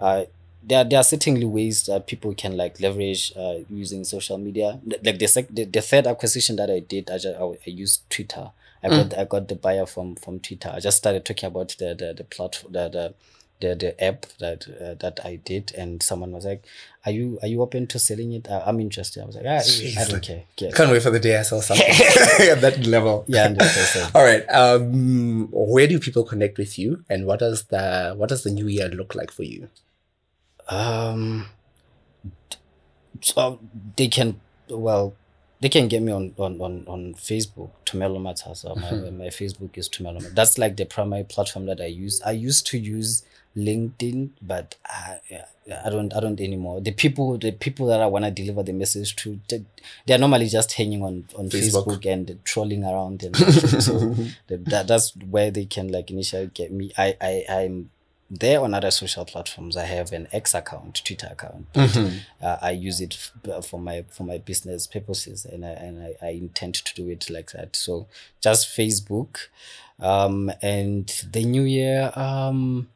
uh 0.00 0.24
there, 0.64 0.84
there 0.84 1.00
are 1.00 1.02
certainly 1.04 1.44
ways 1.44 1.86
that 1.86 2.06
people 2.06 2.32
can 2.36 2.56
like 2.56 2.78
leverage 2.80 3.32
uh, 3.36 3.56
using 3.68 4.04
social 4.04 4.38
media. 4.38 4.80
Like 5.02 5.18
the, 5.18 5.26
sec- 5.26 5.48
the 5.50 5.64
the 5.64 5.82
third 5.82 6.06
acquisition 6.06 6.54
that 6.54 6.70
I 6.70 6.78
did, 6.78 7.10
I, 7.10 7.18
just, 7.18 7.36
I, 7.36 7.42
I 7.42 7.58
used 7.66 8.08
Twitter. 8.08 8.52
I 8.82 8.88
got 8.88 9.18
I 9.18 9.24
got 9.24 9.48
the 9.48 9.54
buyer 9.54 9.86
from 9.86 10.16
from 10.16 10.40
Twitter. 10.40 10.70
I 10.74 10.80
just 10.80 10.96
started 10.98 11.24
talking 11.24 11.46
about 11.46 11.76
the 11.78 11.94
the, 11.94 12.14
the 12.16 12.24
platform 12.24 12.72
the, 12.72 12.88
the 12.88 13.14
the 13.60 13.76
the 13.76 14.04
app 14.04 14.26
that 14.40 14.66
uh, 14.68 14.94
that 14.94 15.20
I 15.24 15.36
did, 15.36 15.72
and 15.78 16.02
someone 16.02 16.32
was 16.32 16.44
like, 16.44 16.64
"Are 17.06 17.12
you 17.12 17.38
are 17.42 17.48
you 17.48 17.62
open 17.62 17.86
to 17.88 17.98
selling 17.98 18.32
it? 18.32 18.48
Uh, 18.48 18.62
I'm 18.66 18.80
interested." 18.80 19.22
I 19.22 19.26
was 19.26 19.36
like, 19.36 19.44
ah, 19.46 19.62
"I 20.00 20.04
don't 20.08 20.20
care." 20.22 20.42
Yeah, 20.58 20.72
Can't 20.72 20.90
wait 20.90 21.02
for 21.02 21.10
the 21.10 21.20
day 21.20 21.38
I 21.38 21.42
sell 21.42 21.62
something 21.62 21.86
at 22.40 22.60
that 22.60 22.84
level. 22.86 23.24
yeah, 23.28 23.48
100%. 23.48 24.14
All 24.16 24.24
right. 24.24 24.44
Um, 24.50 25.48
where 25.52 25.86
do 25.86 26.00
people 26.00 26.24
connect 26.24 26.58
with 26.58 26.76
you, 26.78 27.04
and 27.08 27.24
what 27.24 27.38
does 27.38 27.64
the 27.64 28.14
what 28.16 28.28
does 28.30 28.42
the 28.42 28.50
new 28.50 28.66
year 28.66 28.88
look 28.88 29.14
like 29.14 29.30
for 29.30 29.44
you? 29.44 29.68
Um, 30.68 31.46
so 33.20 33.60
they 33.96 34.08
can 34.08 34.40
well, 34.68 35.14
they 35.62 35.68
can 35.68 35.86
get 35.86 36.02
me 36.02 36.12
on 36.12 36.34
on 36.38 36.60
on, 36.60 36.84
on 36.88 37.14
Facebook. 37.14 37.70
Thomello 37.86 38.18
Matsasa. 38.20 38.76
My 38.76 39.10
my 39.22 39.26
Facebook 39.26 39.78
is 39.78 39.88
Thomello. 39.88 40.34
That's 40.34 40.58
like 40.58 40.76
the 40.76 40.84
primary 40.84 41.24
platform 41.24 41.66
that 41.66 41.80
I 41.80 41.86
use. 41.86 42.20
I 42.22 42.32
used 42.32 42.66
to 42.68 42.78
use 42.78 43.24
LinkedIn, 43.56 44.30
but 44.42 44.74
I, 44.84 45.20
I 45.84 45.88
don't 45.88 46.12
I 46.14 46.18
don't 46.18 46.40
anymore. 46.40 46.80
The 46.80 46.90
people 46.90 47.38
the 47.38 47.52
people 47.52 47.86
that 47.86 48.00
I 48.00 48.06
want 48.06 48.24
to 48.24 48.30
deliver 48.32 48.64
the 48.64 48.72
message 48.72 49.14
to, 49.16 49.38
they, 49.48 49.64
they 50.06 50.14
are 50.14 50.18
normally 50.18 50.48
just 50.48 50.72
hanging 50.72 51.02
on 51.04 51.28
on 51.36 51.48
Facebook. 51.48 51.86
Facebook, 51.86 52.12
and 52.12 52.44
trolling 52.44 52.82
around 52.82 53.22
and 53.22 53.36
so 53.36 53.98
the, 54.48 54.56
that, 54.66 54.88
that's 54.88 55.14
where 55.16 55.52
they 55.52 55.66
can 55.66 55.92
like 55.92 56.10
initially 56.10 56.50
get 56.52 56.72
me. 56.72 56.90
I 56.98 57.16
I 57.20 57.44
I'm 57.48 57.90
there 58.34 58.60
on 58.60 58.72
other 58.72 58.90
social 58.90 59.24
platforms. 59.26 59.76
I 59.76 59.84
have 59.84 60.10
an 60.12 60.26
X 60.32 60.54
account, 60.54 61.02
Twitter 61.04 61.28
account. 61.30 61.66
but, 61.74 61.94
uh, 62.40 62.56
I 62.62 62.70
use 62.70 63.00
it 63.00 63.14
f- 63.44 63.64
for 63.64 63.78
my 63.78 64.04
for 64.08 64.24
my 64.24 64.38
business 64.38 64.86
purposes, 64.86 65.44
and 65.44 65.64
I 65.64 65.70
and 65.70 66.02
I, 66.02 66.26
I 66.26 66.30
intend 66.30 66.74
to 66.76 66.94
do 66.94 67.08
it 67.10 67.28
like 67.28 67.52
that. 67.52 67.76
So 67.76 68.06
just 68.40 68.68
Facebook, 68.76 69.36
um, 70.00 70.50
and 70.62 71.06
the 71.30 71.44
new 71.44 71.62
year. 71.62 72.10
Um, 72.16 72.88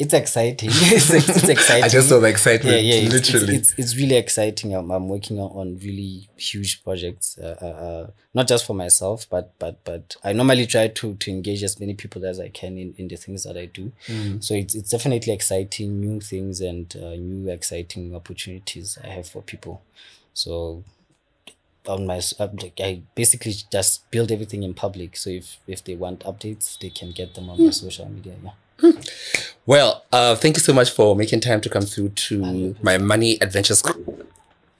it's 0.00 0.14
exciting. 0.14 0.70
it's, 0.72 1.10
it's 1.10 1.48
exciting. 1.48 1.84
I 1.84 1.88
just 1.88 2.08
saw 2.08 2.18
the 2.18 2.28
excitement. 2.28 2.76
Yeah, 2.76 2.94
yeah, 2.94 3.02
it's, 3.02 3.14
it's- 3.14 3.32
literally. 3.32 3.56
It's, 3.56 3.74
it's, 3.76 3.96
really 3.96 4.16
exciting. 4.16 4.74
I'm, 4.74 4.90
I'm 4.90 5.08
working 5.10 5.38
on, 5.38 5.78
really 5.78 6.28
huge 6.36 6.82
projects, 6.82 7.38
uh, 7.38 7.56
uh, 7.60 7.66
uh, 7.66 8.10
not 8.32 8.48
just 8.48 8.66
for 8.66 8.74
myself, 8.74 9.26
but 9.28 9.52
but 9.58 9.84
but 9.84 10.16
I 10.24 10.32
normally 10.32 10.66
try 10.66 10.88
to 10.88 11.14
to 11.14 11.30
engage 11.30 11.62
as 11.62 11.78
many 11.78 11.94
people 11.94 12.24
as 12.24 12.40
I 12.40 12.48
can 12.48 12.78
in, 12.78 12.94
in 12.96 13.08
the 13.08 13.16
things 13.16 13.44
that 13.44 13.58
I 13.58 13.66
do. 13.66 13.92
Mm. 14.06 14.42
So 14.42 14.54
it's 14.54 14.74
it's 14.74 14.90
definitely 14.90 15.34
exciting, 15.34 16.00
new 16.00 16.20
things 16.20 16.62
and 16.62 16.94
uh, 16.96 17.16
new 17.16 17.50
exciting 17.50 18.14
opportunities 18.14 18.98
I 19.04 19.08
have 19.08 19.28
for 19.28 19.42
people. 19.42 19.82
So 20.32 20.82
on 21.86 22.06
my 22.06 22.22
like, 22.38 22.80
I 22.80 23.02
basically 23.14 23.54
just 23.70 24.10
build 24.10 24.32
everything 24.32 24.62
in 24.62 24.72
public. 24.72 25.16
So 25.18 25.28
if 25.28 25.58
if 25.66 25.84
they 25.84 25.94
want 25.94 26.20
updates, 26.20 26.78
they 26.78 26.88
can 26.90 27.10
get 27.10 27.34
them 27.34 27.50
on 27.50 27.62
my 27.62 27.70
social 27.70 28.08
media. 28.08 28.34
Yeah. 28.42 28.92
Well, 29.70 30.04
uh, 30.10 30.34
thank 30.34 30.56
you 30.56 30.60
so 30.60 30.72
much 30.72 30.90
for 30.90 31.14
making 31.14 31.42
time 31.42 31.60
to 31.60 31.68
come 31.68 31.82
through 31.84 32.08
to 32.08 32.74
my 32.82 32.98
money 32.98 33.38
adventures 33.40 33.84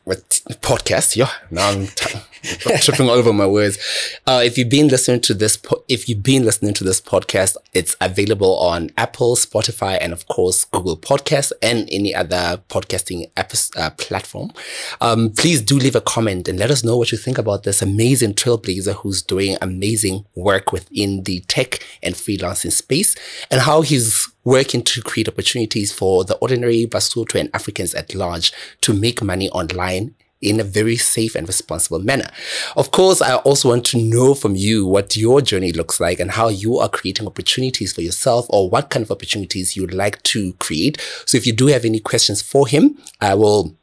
podcast. 0.04 1.14
Yeah, 1.14 1.30
now 1.48 1.70
I'm, 1.70 1.86
t- 1.86 2.18
tripping 2.80 3.08
all 3.08 3.14
over 3.14 3.32
my 3.32 3.46
words. 3.46 3.78
Uh, 4.26 4.42
if 4.44 4.58
you've 4.58 4.68
been 4.68 4.88
listening 4.88 5.20
to 5.20 5.34
this, 5.34 5.56
po- 5.56 5.84
if 5.88 6.08
you've 6.08 6.24
been 6.24 6.44
listening 6.44 6.74
to 6.74 6.82
this 6.82 7.00
podcast, 7.00 7.56
it's 7.72 7.96
available 8.00 8.58
on 8.58 8.90
Apple, 8.96 9.36
Spotify, 9.36 9.96
and 10.00 10.12
of 10.12 10.26
course 10.26 10.64
Google 10.64 10.96
Podcasts 10.96 11.52
and 11.62 11.88
any 11.92 12.12
other 12.12 12.60
podcasting 12.68 13.30
app, 13.36 13.52
uh, 13.76 13.90
platform. 13.90 14.52
Um, 15.00 15.30
please 15.30 15.62
do 15.62 15.78
leave 15.78 15.94
a 15.94 16.00
comment 16.00 16.48
and 16.48 16.58
let 16.58 16.72
us 16.72 16.82
know 16.82 16.96
what 16.96 17.12
you 17.12 17.18
think 17.18 17.38
about 17.38 17.62
this 17.62 17.80
amazing 17.80 18.34
trailblazer 18.34 18.94
who's 18.94 19.22
doing 19.22 19.56
amazing 19.62 20.24
work 20.34 20.72
within 20.72 21.22
the 21.22 21.40
tech 21.42 21.78
and 22.02 22.16
freelancing 22.16 22.72
space 22.72 23.14
and 23.52 23.60
how 23.60 23.82
he's 23.82 24.28
working 24.50 24.82
to 24.82 25.00
create 25.00 25.28
opportunities 25.28 25.92
for 25.92 26.24
the 26.24 26.34
ordinary 26.38 26.84
Basotho 26.84 27.38
and 27.38 27.48
Africans 27.54 27.94
at 27.94 28.16
large 28.16 28.52
to 28.80 28.92
make 28.92 29.22
money 29.22 29.48
online 29.50 30.16
in 30.42 30.58
a 30.58 30.64
very 30.64 30.96
safe 30.96 31.36
and 31.36 31.46
responsible 31.46 32.00
manner. 32.00 32.28
Of 32.76 32.90
course, 32.90 33.22
I 33.22 33.36
also 33.36 33.68
want 33.68 33.84
to 33.86 33.98
know 33.98 34.34
from 34.34 34.56
you 34.56 34.86
what 34.86 35.16
your 35.16 35.40
journey 35.40 35.70
looks 35.70 36.00
like 36.00 36.18
and 36.18 36.32
how 36.32 36.48
you 36.48 36.78
are 36.78 36.88
creating 36.88 37.28
opportunities 37.28 37.92
for 37.92 38.00
yourself 38.00 38.46
or 38.48 38.68
what 38.68 38.90
kind 38.90 39.04
of 39.04 39.12
opportunities 39.12 39.76
you'd 39.76 39.94
like 39.94 40.20
to 40.24 40.54
create. 40.54 41.00
So 41.26 41.36
if 41.36 41.46
you 41.46 41.52
do 41.52 41.66
have 41.68 41.84
any 41.84 42.00
questions 42.00 42.42
for 42.42 42.66
him, 42.66 42.98
I 43.20 43.34
will 43.34 43.76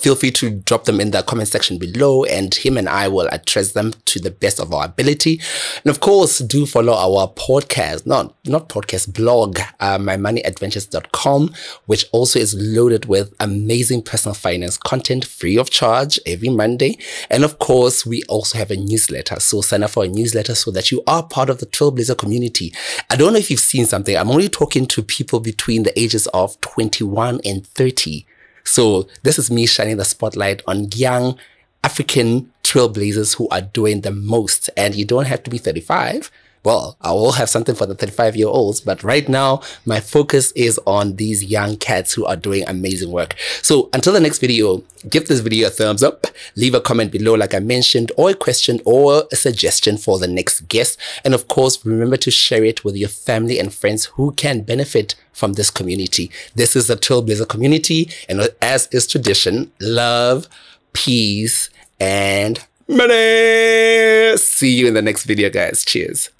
feel 0.00 0.14
free 0.14 0.30
to 0.32 0.50
drop 0.50 0.84
them 0.84 1.00
in 1.00 1.10
the 1.10 1.22
comment 1.22 1.48
section 1.48 1.78
below 1.78 2.24
and 2.24 2.54
him 2.54 2.76
and 2.76 2.88
I 2.88 3.08
will 3.08 3.28
address 3.28 3.72
them 3.72 3.92
to 4.06 4.20
the 4.20 4.30
best 4.30 4.60
of 4.60 4.72
our 4.72 4.84
ability. 4.84 5.40
And 5.84 5.90
of 5.90 6.00
course, 6.00 6.38
do 6.38 6.66
follow 6.66 6.92
our 6.92 7.28
podcast, 7.28 8.06
not, 8.06 8.34
not 8.46 8.68
podcast, 8.68 9.14
blog, 9.14 9.58
uh, 9.80 9.98
mymoneyadventures.com, 9.98 11.54
which 11.86 12.06
also 12.12 12.38
is 12.38 12.54
loaded 12.54 13.06
with 13.06 13.34
amazing 13.40 14.02
personal 14.02 14.34
finance 14.34 14.76
content 14.76 15.24
free 15.24 15.56
of 15.56 15.70
charge 15.70 16.18
every 16.26 16.48
Monday. 16.48 16.98
And 17.30 17.44
of 17.44 17.58
course, 17.58 18.06
we 18.06 18.22
also 18.24 18.58
have 18.58 18.70
a 18.70 18.76
newsletter. 18.76 19.40
So 19.40 19.60
sign 19.60 19.82
up 19.82 19.90
for 19.90 20.04
a 20.04 20.08
newsletter 20.08 20.54
so 20.54 20.70
that 20.70 20.90
you 20.90 21.02
are 21.06 21.22
part 21.22 21.50
of 21.50 21.58
the 21.58 21.66
Trailblazer 21.66 22.16
community. 22.16 22.72
I 23.10 23.16
don't 23.16 23.32
know 23.32 23.38
if 23.38 23.50
you've 23.50 23.60
seen 23.60 23.86
something. 23.86 24.16
I'm 24.16 24.30
only 24.30 24.48
talking 24.48 24.86
to 24.86 25.02
people 25.02 25.40
between 25.40 25.82
the 25.82 25.98
ages 25.98 26.26
of 26.28 26.60
21 26.60 27.40
and 27.44 27.66
30. 27.66 28.26
So 28.68 29.08
this 29.22 29.38
is 29.38 29.50
me 29.50 29.66
shining 29.66 29.96
the 29.96 30.04
spotlight 30.04 30.62
on 30.66 30.88
young 30.94 31.38
African 31.82 32.52
trailblazers 32.62 33.34
who 33.36 33.48
are 33.48 33.62
doing 33.62 34.02
the 34.02 34.10
most. 34.10 34.68
And 34.76 34.94
you 34.94 35.06
don't 35.06 35.26
have 35.26 35.42
to 35.44 35.50
be 35.50 35.56
35. 35.56 36.30
Well, 36.64 36.96
I 37.00 37.12
will 37.12 37.32
have 37.32 37.48
something 37.48 37.74
for 37.74 37.86
the 37.86 37.94
35 37.94 38.36
year 38.36 38.48
olds, 38.48 38.80
but 38.80 39.02
right 39.02 39.28
now 39.28 39.62
my 39.84 40.00
focus 40.00 40.52
is 40.52 40.78
on 40.86 41.16
these 41.16 41.44
young 41.44 41.76
cats 41.76 42.12
who 42.12 42.24
are 42.26 42.36
doing 42.36 42.64
amazing 42.66 43.10
work. 43.10 43.36
So 43.62 43.88
until 43.92 44.12
the 44.12 44.20
next 44.20 44.38
video, 44.38 44.82
give 45.08 45.28
this 45.28 45.40
video 45.40 45.68
a 45.68 45.70
thumbs 45.70 46.02
up, 46.02 46.26
leave 46.56 46.74
a 46.74 46.80
comment 46.80 47.12
below, 47.12 47.34
like 47.34 47.54
I 47.54 47.60
mentioned, 47.60 48.12
or 48.16 48.30
a 48.30 48.34
question 48.34 48.80
or 48.84 49.24
a 49.30 49.36
suggestion 49.36 49.96
for 49.96 50.18
the 50.18 50.28
next 50.28 50.62
guest. 50.68 50.98
And 51.24 51.34
of 51.34 51.48
course, 51.48 51.84
remember 51.84 52.16
to 52.18 52.30
share 52.30 52.64
it 52.64 52.84
with 52.84 52.96
your 52.96 53.08
family 53.08 53.58
and 53.58 53.72
friends 53.72 54.06
who 54.06 54.32
can 54.32 54.62
benefit 54.62 55.14
from 55.32 55.52
this 55.52 55.70
community. 55.70 56.30
This 56.54 56.74
is 56.74 56.88
the 56.88 56.96
Trailblazer 56.96 57.48
community, 57.48 58.10
and 58.28 58.48
as 58.60 58.88
is 58.90 59.06
tradition, 59.06 59.70
love, 59.80 60.48
peace, 60.92 61.70
and 62.00 62.64
money. 62.88 64.36
See 64.38 64.74
you 64.74 64.86
in 64.86 64.94
the 64.94 65.02
next 65.02 65.24
video, 65.24 65.50
guys. 65.50 65.84
Cheers. 65.84 66.30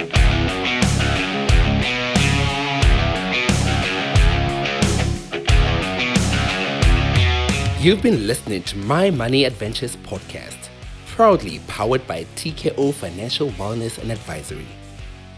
You've 7.80 8.02
been 8.02 8.26
listening 8.26 8.64
to 8.64 8.76
My 8.78 9.08
Money 9.10 9.44
Adventures 9.44 9.96
podcast, 9.98 10.68
proudly 11.06 11.60
powered 11.68 12.04
by 12.06 12.24
TKO 12.34 12.92
Financial 12.92 13.50
Wellness 13.50 13.98
and 13.98 14.10
Advisory. 14.10 14.66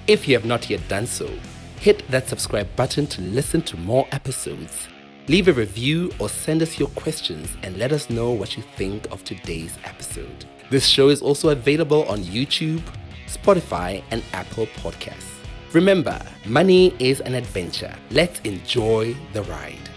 If 0.06 0.26
you 0.26 0.34
have 0.36 0.46
not 0.46 0.70
yet 0.70 0.80
done 0.88 1.06
so, 1.06 1.30
hit 1.78 2.08
that 2.10 2.28
subscribe 2.28 2.74
button 2.76 3.06
to 3.08 3.20
listen 3.20 3.60
to 3.62 3.76
more 3.76 4.06
episodes. 4.12 4.88
Leave 5.28 5.48
a 5.48 5.52
review 5.52 6.10
or 6.18 6.28
send 6.28 6.62
us 6.62 6.78
your 6.78 6.88
questions 6.88 7.56
and 7.62 7.76
let 7.76 7.92
us 7.92 8.08
know 8.08 8.30
what 8.30 8.56
you 8.56 8.62
think 8.76 9.06
of 9.12 9.22
today's 9.22 9.76
episode. 9.84 10.46
This 10.70 10.86
show 10.86 11.08
is 11.08 11.20
also 11.20 11.48
available 11.48 12.04
on 12.04 12.20
YouTube, 12.20 12.80
Spotify, 13.26 14.04
and 14.12 14.22
Apple 14.32 14.66
Podcasts. 14.66 15.26
Remember, 15.72 16.20
money 16.46 16.94
is 17.00 17.20
an 17.22 17.34
adventure. 17.34 17.92
Let's 18.12 18.38
enjoy 18.40 19.16
the 19.32 19.42
ride. 19.42 19.89